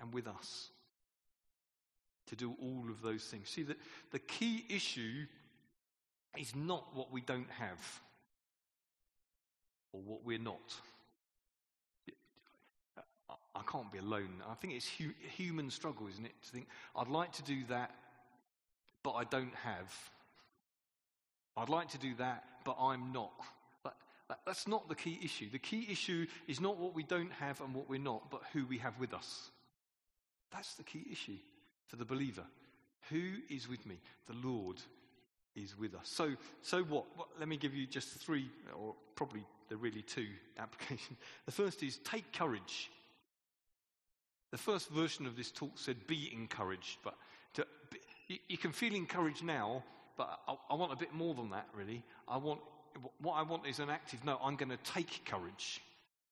and 0.00 0.12
with 0.12 0.26
us 0.26 0.70
to 2.28 2.36
do 2.36 2.54
all 2.60 2.84
of 2.88 3.02
those 3.02 3.24
things. 3.24 3.48
See, 3.48 3.62
the, 3.62 3.76
the 4.12 4.18
key 4.18 4.64
issue 4.68 5.26
is 6.38 6.54
not 6.54 6.94
what 6.94 7.12
we 7.12 7.20
don't 7.20 7.50
have 7.50 8.00
or 9.92 10.00
what 10.00 10.24
we're 10.24 10.38
not. 10.38 10.74
I 13.54 13.62
can't 13.70 13.90
be 13.90 13.98
alone. 13.98 14.42
I 14.48 14.54
think 14.54 14.74
it's 14.74 14.88
hu- 14.88 15.14
human 15.36 15.70
struggle, 15.70 16.06
isn't 16.06 16.24
it? 16.24 16.32
To 16.44 16.50
think, 16.50 16.68
I'd 16.94 17.08
like 17.08 17.32
to 17.32 17.42
do 17.42 17.64
that, 17.68 17.90
but 19.08 19.14
I 19.14 19.24
don't 19.24 19.54
have. 19.64 20.10
I'd 21.56 21.70
like 21.70 21.88
to 21.92 21.98
do 21.98 22.14
that, 22.16 22.44
but 22.62 22.76
I'm 22.78 23.10
not. 23.10 23.32
But 23.82 23.96
that's 24.44 24.68
not 24.68 24.86
the 24.90 24.94
key 24.94 25.18
issue. 25.24 25.48
The 25.50 25.58
key 25.58 25.88
issue 25.90 26.26
is 26.46 26.60
not 26.60 26.76
what 26.76 26.94
we 26.94 27.04
don't 27.04 27.32
have 27.32 27.62
and 27.62 27.74
what 27.74 27.88
we're 27.88 27.98
not, 27.98 28.30
but 28.30 28.42
who 28.52 28.66
we 28.66 28.76
have 28.76 29.00
with 29.00 29.14
us. 29.14 29.50
That's 30.52 30.74
the 30.74 30.82
key 30.82 31.06
issue 31.10 31.38
for 31.86 31.96
the 31.96 32.04
believer. 32.04 32.44
Who 33.08 33.22
is 33.48 33.66
with 33.66 33.86
me? 33.86 33.98
The 34.26 34.46
Lord 34.46 34.76
is 35.56 35.78
with 35.78 35.94
us. 35.94 36.10
So, 36.10 36.34
so 36.60 36.82
what? 36.82 37.06
Well, 37.16 37.28
let 37.38 37.48
me 37.48 37.56
give 37.56 37.74
you 37.74 37.86
just 37.86 38.10
three, 38.10 38.50
or 38.78 38.94
probably 39.14 39.46
there 39.70 39.78
really 39.78 40.02
two 40.02 40.26
applications. 40.58 41.18
The 41.46 41.52
first 41.52 41.82
is 41.82 41.96
take 42.04 42.30
courage. 42.34 42.90
The 44.50 44.58
first 44.58 44.90
version 44.90 45.24
of 45.24 45.34
this 45.34 45.50
talk 45.50 45.78
said 45.78 46.06
be 46.06 46.30
encouraged, 46.30 46.98
but 47.02 47.14
to, 47.54 47.66
you, 48.28 48.38
you 48.48 48.58
can 48.58 48.72
feel 48.72 48.94
encouraged 48.94 49.42
now, 49.42 49.82
but 50.16 50.40
I, 50.46 50.54
I 50.70 50.74
want 50.74 50.92
a 50.92 50.96
bit 50.96 51.12
more 51.12 51.34
than 51.34 51.50
that, 51.50 51.66
really. 51.74 52.04
I 52.26 52.36
want, 52.36 52.60
what 53.20 53.34
I 53.34 53.42
want 53.42 53.66
is 53.66 53.78
an 53.78 53.90
active 53.90 54.24
no, 54.24 54.38
I'm 54.42 54.56
going 54.56 54.70
to 54.70 54.78
take 54.84 55.24
courage. 55.24 55.80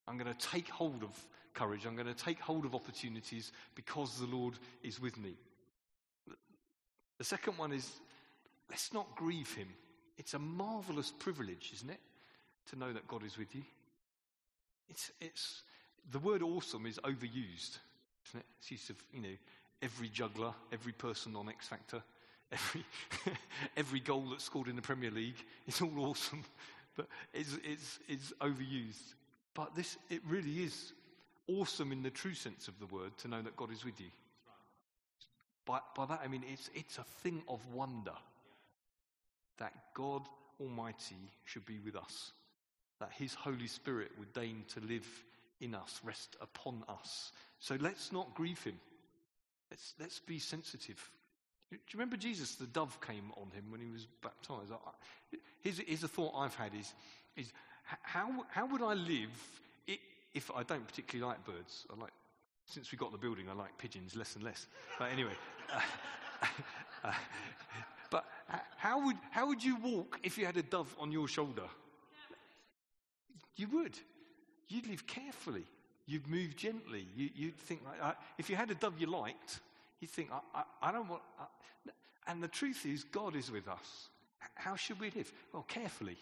I'm 0.07 0.19
going 0.19 0.33
to 0.33 0.47
take 0.47 0.69
hold 0.69 1.03
of 1.03 1.27
courage. 1.55 1.87
I'm 1.87 1.97
going 1.97 2.07
to 2.07 2.15
take 2.15 2.39
hold 2.39 2.65
of 2.65 2.75
opportunities 2.75 3.53
because 3.75 4.19
the 4.19 4.27
Lord 4.27 4.55
is 4.83 5.01
with 5.01 5.19
me. 5.19 5.35
The 7.19 7.25
second 7.25 7.57
one 7.57 7.73
is 7.73 7.91
let's 8.71 8.93
not 8.93 9.17
grieve 9.17 9.53
him. 9.55 9.69
It's 10.19 10.35
a 10.35 10.39
marvelous 10.39 11.13
privilege, 11.19 11.73
isn't 11.75 11.91
it? 11.91 12.01
To 12.71 12.79
know 12.79 12.93
that 12.93 13.07
God 13.07 13.25
is 13.25 13.39
with 13.39 13.55
you. 13.55 13.63
It's, 14.89 15.11
it's, 15.21 15.63
the 16.11 16.19
word 16.19 16.43
awesome 16.43 16.87
is 16.87 16.99
overused, 16.99 17.79
isn't 18.29 18.41
it? 18.41 18.47
It's 18.59 18.71
used 18.71 18.91
of, 18.91 18.97
you 19.13 19.23
know, 19.23 19.37
every 19.83 20.09
juggler, 20.09 20.53
every 20.73 20.93
person 20.93 21.37
on 21.37 21.49
X 21.49 21.69
Factor, 21.69 22.03
every, 22.53 22.85
every 23.77 24.01
goal 24.01 24.25
that's 24.31 24.45
scored 24.45 24.69
in 24.69 24.77
the 24.77 24.83
Premier 24.83 25.11
League. 25.11 25.37
It's 25.67 25.83
all 25.83 25.93
awesome, 25.99 26.45
but 26.97 27.07
it's, 27.33 27.59
it's, 27.65 27.99
it's 28.09 28.33
overused. 28.41 29.15
But 29.55 29.75
this, 29.75 29.97
it 30.11 30.21
really 30.27 30.65
is 30.65 30.93
awesome 31.49 31.93
in 31.93 32.03
the 32.03 32.11
true 32.11 32.35
sense 32.35 32.69
of 32.69 32.79
the 32.79 32.87
word 32.87 33.17
to 33.19 33.29
know 33.29 33.43
that 33.43 33.57
God 33.57 33.73
is 33.73 33.85
with 33.85 34.01
you. 34.01 34.09
By, 35.65 35.81
by 35.97 36.07
that 36.07 36.21
I 36.25 36.29
mean 36.29 36.45
it's, 36.51 36.71
it's 36.75 36.99
a 36.99 37.05
thing 37.23 37.43
of 37.49 37.61
wonder 37.73 38.13
that 39.59 39.73
God 39.95 40.23
Almighty 40.61 41.31
should 41.45 41.67
be 41.67 41.79
with 41.85 41.97
us, 41.97 42.33
that 43.01 43.11
His 43.13 43.35
Holy 43.35 43.67
Spirit 43.67 44.11
would 44.19 44.33
deign 44.33 44.65
to 44.75 44.81
live 44.81 45.07
in 45.61 45.75
us, 45.75 46.01
rest 46.05 46.37
upon 46.41 46.85
us. 46.89 47.33
So 47.59 47.77
let's 47.81 48.13
not 48.13 48.35
grieve 48.35 48.63
Him. 48.63 48.79
Let's, 49.71 49.95
let's 50.01 50.19
be 50.21 50.39
sensitive. 50.39 51.11
Do 51.71 51.77
you 51.77 51.99
remember 51.99 52.17
Jesus? 52.17 52.55
The 52.55 52.67
dove 52.67 53.01
came 53.01 53.33
on 53.37 53.51
him 53.51 53.71
when 53.71 53.81
he 53.81 53.91
was 53.91 54.07
baptized. 54.23 54.71
Here's, 55.63 55.79
here's 55.79 56.05
a 56.05 56.09
thought 56.09 56.33
I've 56.37 56.55
had 56.55 56.75
is, 56.75 56.95
is 57.37 57.53
how, 58.03 58.45
how 58.51 58.67
would 58.67 58.83
I 58.83 58.95
live 58.95 59.31
if 60.35 60.51
I 60.55 60.63
don't 60.63 60.87
particularly 60.87 61.29
like 61.29 61.45
birds? 61.45 61.87
I 61.91 62.01
like, 62.01 62.13
since 62.67 62.93
we 62.93 62.99
got 62.99 63.11
the 63.11 63.19
building, 63.19 63.49
I 63.49 63.55
like 63.55 63.77
pigeons 63.79 64.15
less 64.15 64.37
and 64.37 64.45
less. 64.45 64.67
But 64.99 65.11
anyway, 65.11 65.33
uh, 65.75 66.47
uh, 67.05 67.13
but 68.11 68.25
how 68.77 69.05
would, 69.05 69.17
how 69.31 69.49
would 69.49 69.63
you 69.63 69.77
walk 69.77 70.21
if 70.23 70.39
you 70.39 70.47
had 70.47 70.57
a 70.57 70.63
dove 70.63 70.95
on 71.01 71.11
your 71.11 71.27
shoulder? 71.27 71.65
You 73.57 73.69
would. 73.69 73.99
You'd 74.69 74.87
live 74.87 75.07
carefully. 75.07 75.65
You'd 76.07 76.29
move 76.29 76.57
gently. 76.57 77.07
You, 77.17 77.47
would 77.47 77.59
think, 77.59 77.81
like, 77.85 78.03
uh, 78.03 78.15
if 78.39 78.49
you 78.49 78.57
had 78.57 78.71
a 78.71 78.75
dove 78.75 78.95
you 78.99 79.09
liked, 79.09 79.61
you'd 80.01 80.11
think, 80.11 80.31
I, 80.33 80.61
I, 80.61 80.89
I 80.89 80.93
don't 80.93 81.09
want. 81.09 81.23
And 82.29 82.43
the 82.43 82.49
truth 82.49 82.87
is, 82.87 83.05
God 83.05 83.35
is 83.35 83.51
with 83.51 83.69
us. 83.69 84.09
How 84.55 84.77
should 84.77 85.01
we 85.01 85.11
live? 85.11 85.33
Well, 85.53 85.65
carefully, 85.67 86.17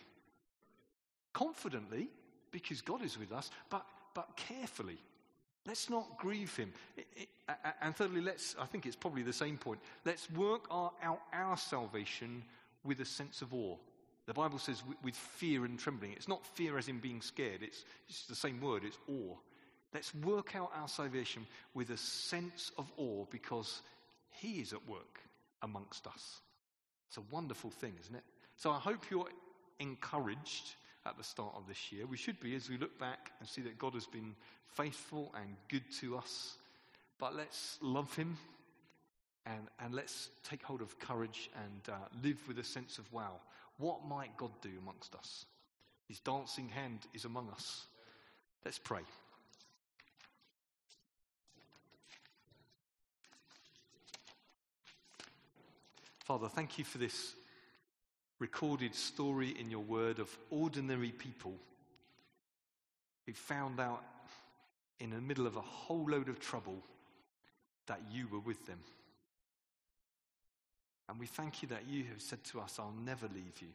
confidently, 1.32 2.08
because 2.50 2.80
God 2.80 3.02
is 3.02 3.18
with 3.18 3.32
us, 3.32 3.50
but, 3.68 3.84
but 4.14 4.36
carefully. 4.36 4.98
Let's 5.66 5.88
not 5.88 6.18
grieve 6.18 6.54
him. 6.56 6.72
It, 6.96 7.06
it, 7.16 7.28
and 7.80 7.96
thirdly, 7.96 8.20
let's, 8.20 8.54
I 8.60 8.66
think 8.66 8.86
it's 8.86 8.96
probably 8.96 9.22
the 9.22 9.32
same 9.32 9.56
point, 9.56 9.80
let's 10.04 10.30
work 10.30 10.66
our, 10.70 10.92
out 11.02 11.20
our 11.32 11.56
salvation 11.56 12.42
with 12.84 13.00
a 13.00 13.04
sense 13.04 13.42
of 13.42 13.52
awe. 13.54 13.76
The 14.26 14.34
Bible 14.34 14.58
says 14.58 14.82
with 15.02 15.14
fear 15.14 15.64
and 15.64 15.78
trembling. 15.78 16.12
It's 16.12 16.28
not 16.28 16.46
fear 16.46 16.78
as 16.78 16.88
in 16.88 16.98
being 16.98 17.20
scared, 17.20 17.62
it's, 17.62 17.84
it's 18.08 18.26
the 18.26 18.34
same 18.34 18.60
word, 18.60 18.82
it's 18.84 18.98
awe. 19.08 19.36
Let's 19.94 20.12
work 20.16 20.56
out 20.56 20.72
our 20.76 20.88
salvation 20.88 21.46
with 21.72 21.90
a 21.90 21.96
sense 21.96 22.72
of 22.76 22.90
awe 22.96 23.24
because 23.30 23.80
he 24.30 24.60
is 24.60 24.72
at 24.72 24.88
work 24.88 25.20
amongst 25.62 26.08
us. 26.08 26.40
It's 27.08 27.16
a 27.16 27.34
wonderful 27.34 27.70
thing, 27.70 27.94
isn't 28.02 28.14
it? 28.14 28.24
So 28.56 28.72
I 28.72 28.78
hope 28.78 29.08
you're 29.08 29.28
encouraged 29.78 30.74
at 31.06 31.16
the 31.16 31.22
start 31.22 31.54
of 31.54 31.68
this 31.68 31.92
year. 31.92 32.06
We 32.06 32.16
should 32.16 32.40
be 32.40 32.56
as 32.56 32.68
we 32.68 32.76
look 32.76 32.98
back 32.98 33.30
and 33.38 33.48
see 33.48 33.60
that 33.62 33.78
God 33.78 33.94
has 33.94 34.06
been 34.06 34.34
faithful 34.74 35.32
and 35.40 35.54
good 35.68 35.84
to 36.00 36.16
us. 36.16 36.56
But 37.18 37.36
let's 37.36 37.78
love 37.80 38.14
Him 38.16 38.36
and, 39.46 39.68
and 39.78 39.94
let's 39.94 40.30
take 40.48 40.62
hold 40.62 40.80
of 40.80 40.98
courage 40.98 41.50
and 41.64 41.94
uh, 41.94 41.98
live 42.22 42.38
with 42.48 42.58
a 42.58 42.64
sense 42.64 42.98
of 42.98 43.12
wow, 43.12 43.40
what 43.78 44.04
might 44.06 44.36
God 44.36 44.50
do 44.60 44.70
amongst 44.80 45.14
us? 45.14 45.44
His 46.08 46.20
dancing 46.20 46.68
hand 46.68 47.00
is 47.12 47.24
among 47.24 47.48
us. 47.50 47.86
Let's 48.64 48.78
pray. 48.78 49.02
Father, 56.34 56.48
thank 56.48 56.80
you 56.80 56.84
for 56.84 56.98
this 56.98 57.36
recorded 58.40 58.92
story 58.92 59.54
in 59.56 59.70
your 59.70 59.82
word 59.84 60.18
of 60.18 60.36
ordinary 60.50 61.12
people 61.12 61.54
who 63.24 63.32
found 63.32 63.78
out 63.78 64.02
in 64.98 65.10
the 65.10 65.20
middle 65.20 65.46
of 65.46 65.54
a 65.54 65.60
whole 65.60 66.04
load 66.10 66.28
of 66.28 66.40
trouble 66.40 66.78
that 67.86 68.00
you 68.10 68.26
were 68.26 68.40
with 68.40 68.66
them. 68.66 68.80
And 71.08 71.20
we 71.20 71.26
thank 71.26 71.62
you 71.62 71.68
that 71.68 71.86
you 71.88 72.02
have 72.12 72.20
said 72.20 72.42
to 72.46 72.58
us, 72.58 72.80
I'll 72.80 72.96
never 73.04 73.28
leave 73.28 73.60
you, 73.60 73.68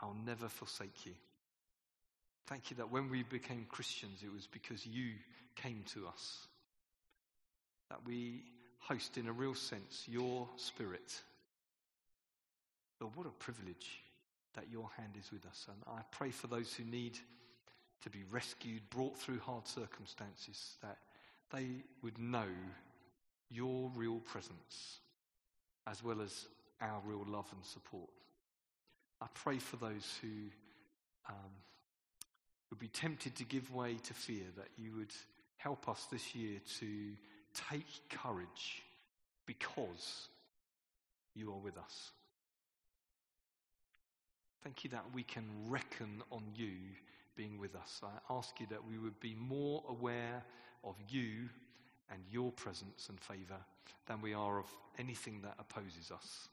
I'll 0.00 0.16
never 0.26 0.48
forsake 0.48 1.06
you. 1.06 1.12
Thank 2.48 2.72
you 2.72 2.76
that 2.78 2.90
when 2.90 3.08
we 3.08 3.22
became 3.22 3.66
Christians, 3.68 4.24
it 4.24 4.32
was 4.32 4.48
because 4.48 4.84
you 4.84 5.10
came 5.54 5.84
to 5.94 6.08
us. 6.08 6.48
That 7.88 8.00
we 8.04 8.46
host, 8.80 9.16
in 9.16 9.28
a 9.28 9.32
real 9.32 9.54
sense, 9.54 10.06
your 10.08 10.48
spirit. 10.56 11.22
Lord, 13.02 13.16
what 13.16 13.26
a 13.26 13.30
privilege 13.30 14.00
that 14.54 14.70
your 14.70 14.88
hand 14.96 15.14
is 15.18 15.32
with 15.32 15.44
us. 15.44 15.66
And 15.68 15.76
I 15.88 16.02
pray 16.12 16.30
for 16.30 16.46
those 16.46 16.72
who 16.72 16.84
need 16.84 17.18
to 18.02 18.10
be 18.10 18.22
rescued, 18.30 18.88
brought 18.90 19.18
through 19.18 19.40
hard 19.40 19.66
circumstances, 19.66 20.76
that 20.82 20.98
they 21.52 21.66
would 22.02 22.16
know 22.18 22.46
your 23.50 23.90
real 23.96 24.20
presence 24.20 25.00
as 25.88 26.04
well 26.04 26.20
as 26.20 26.46
our 26.80 27.00
real 27.04 27.24
love 27.26 27.46
and 27.52 27.64
support. 27.64 28.08
I 29.20 29.26
pray 29.34 29.58
for 29.58 29.76
those 29.76 30.16
who 30.22 30.28
um, 31.28 31.50
would 32.70 32.78
be 32.78 32.86
tempted 32.86 33.34
to 33.34 33.44
give 33.44 33.74
way 33.74 33.96
to 34.04 34.14
fear, 34.14 34.44
that 34.56 34.68
you 34.76 34.92
would 34.96 35.12
help 35.56 35.88
us 35.88 36.06
this 36.10 36.36
year 36.36 36.60
to 36.78 36.86
take 37.68 37.86
courage 38.10 38.82
because 39.44 40.28
you 41.34 41.50
are 41.50 41.58
with 41.58 41.76
us. 41.76 42.12
Thank 44.62 44.84
you 44.84 44.90
that 44.90 45.04
we 45.12 45.24
can 45.24 45.44
reckon 45.66 46.22
on 46.30 46.42
you 46.54 46.72
being 47.36 47.58
with 47.58 47.74
us. 47.74 48.00
I 48.04 48.32
ask 48.32 48.60
you 48.60 48.66
that 48.70 48.84
we 48.84 48.96
would 48.96 49.18
be 49.18 49.34
more 49.34 49.82
aware 49.88 50.44
of 50.84 50.94
you 51.08 51.48
and 52.10 52.20
your 52.30 52.52
presence 52.52 53.08
and 53.08 53.18
favor 53.20 53.58
than 54.06 54.20
we 54.20 54.34
are 54.34 54.58
of 54.58 54.66
anything 54.98 55.40
that 55.42 55.56
opposes 55.58 56.12
us. 56.12 56.48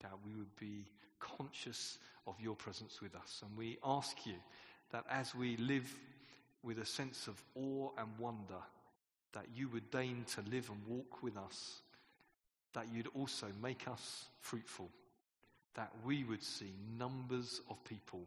That 0.00 0.12
we 0.24 0.34
would 0.34 0.54
be 0.56 0.86
conscious 1.20 1.98
of 2.26 2.40
your 2.40 2.56
presence 2.56 3.02
with 3.02 3.14
us. 3.14 3.42
And 3.46 3.56
we 3.56 3.78
ask 3.84 4.24
you 4.24 4.36
that 4.90 5.04
as 5.10 5.34
we 5.34 5.56
live 5.58 5.92
with 6.62 6.78
a 6.78 6.86
sense 6.86 7.26
of 7.26 7.42
awe 7.54 7.90
and 7.98 8.08
wonder, 8.18 8.62
that 9.32 9.46
you 9.54 9.68
would 9.68 9.90
deign 9.90 10.24
to 10.34 10.42
live 10.50 10.70
and 10.70 10.80
walk 10.86 11.22
with 11.22 11.36
us, 11.36 11.82
that 12.72 12.86
you'd 12.92 13.08
also 13.14 13.46
make 13.62 13.88
us 13.88 14.26
fruitful, 14.40 14.88
that 15.74 15.92
we 16.04 16.24
would 16.24 16.42
see 16.42 16.74
numbers 16.98 17.60
of 17.70 17.82
people 17.84 18.26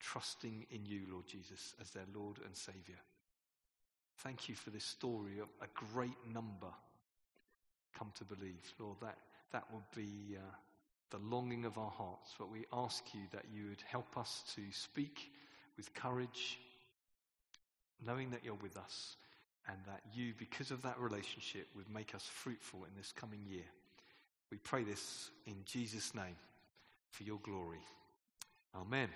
trusting 0.00 0.66
in 0.70 0.84
you, 0.84 1.02
Lord 1.10 1.26
Jesus, 1.26 1.74
as 1.80 1.90
their 1.90 2.06
Lord 2.14 2.38
and 2.44 2.56
Savior. 2.56 2.98
Thank 4.18 4.48
you 4.48 4.54
for 4.54 4.70
this 4.70 4.84
story 4.84 5.38
of 5.40 5.48
a 5.60 5.66
great 5.92 6.16
number 6.32 6.72
come 7.98 8.12
to 8.16 8.24
believe. 8.24 8.72
Lord, 8.78 8.96
that, 9.00 9.18
that 9.52 9.64
would 9.72 9.84
be 9.94 10.36
uh, 10.36 10.40
the 11.10 11.18
longing 11.18 11.64
of 11.64 11.78
our 11.78 11.90
hearts. 11.90 12.34
But 12.38 12.50
we 12.50 12.64
ask 12.72 13.04
you 13.12 13.20
that 13.32 13.44
you 13.52 13.68
would 13.68 13.82
help 13.86 14.16
us 14.16 14.42
to 14.54 14.62
speak 14.70 15.30
with 15.76 15.94
courage, 15.94 16.58
knowing 18.04 18.30
that 18.30 18.44
you're 18.44 18.54
with 18.54 18.76
us, 18.76 19.16
and 19.68 19.76
that 19.86 20.00
you, 20.14 20.32
because 20.38 20.70
of 20.70 20.82
that 20.82 20.98
relationship, 20.98 21.68
would 21.76 21.90
make 21.92 22.14
us 22.14 22.24
fruitful 22.24 22.84
in 22.84 22.96
this 22.96 23.12
coming 23.12 23.40
year. 23.48 23.64
We 24.50 24.58
pray 24.58 24.84
this 24.84 25.30
in 25.46 25.56
Jesus' 25.64 26.14
name 26.14 26.36
for 27.12 27.24
your 27.24 27.38
glory. 27.42 27.80
Amen. 28.74 29.08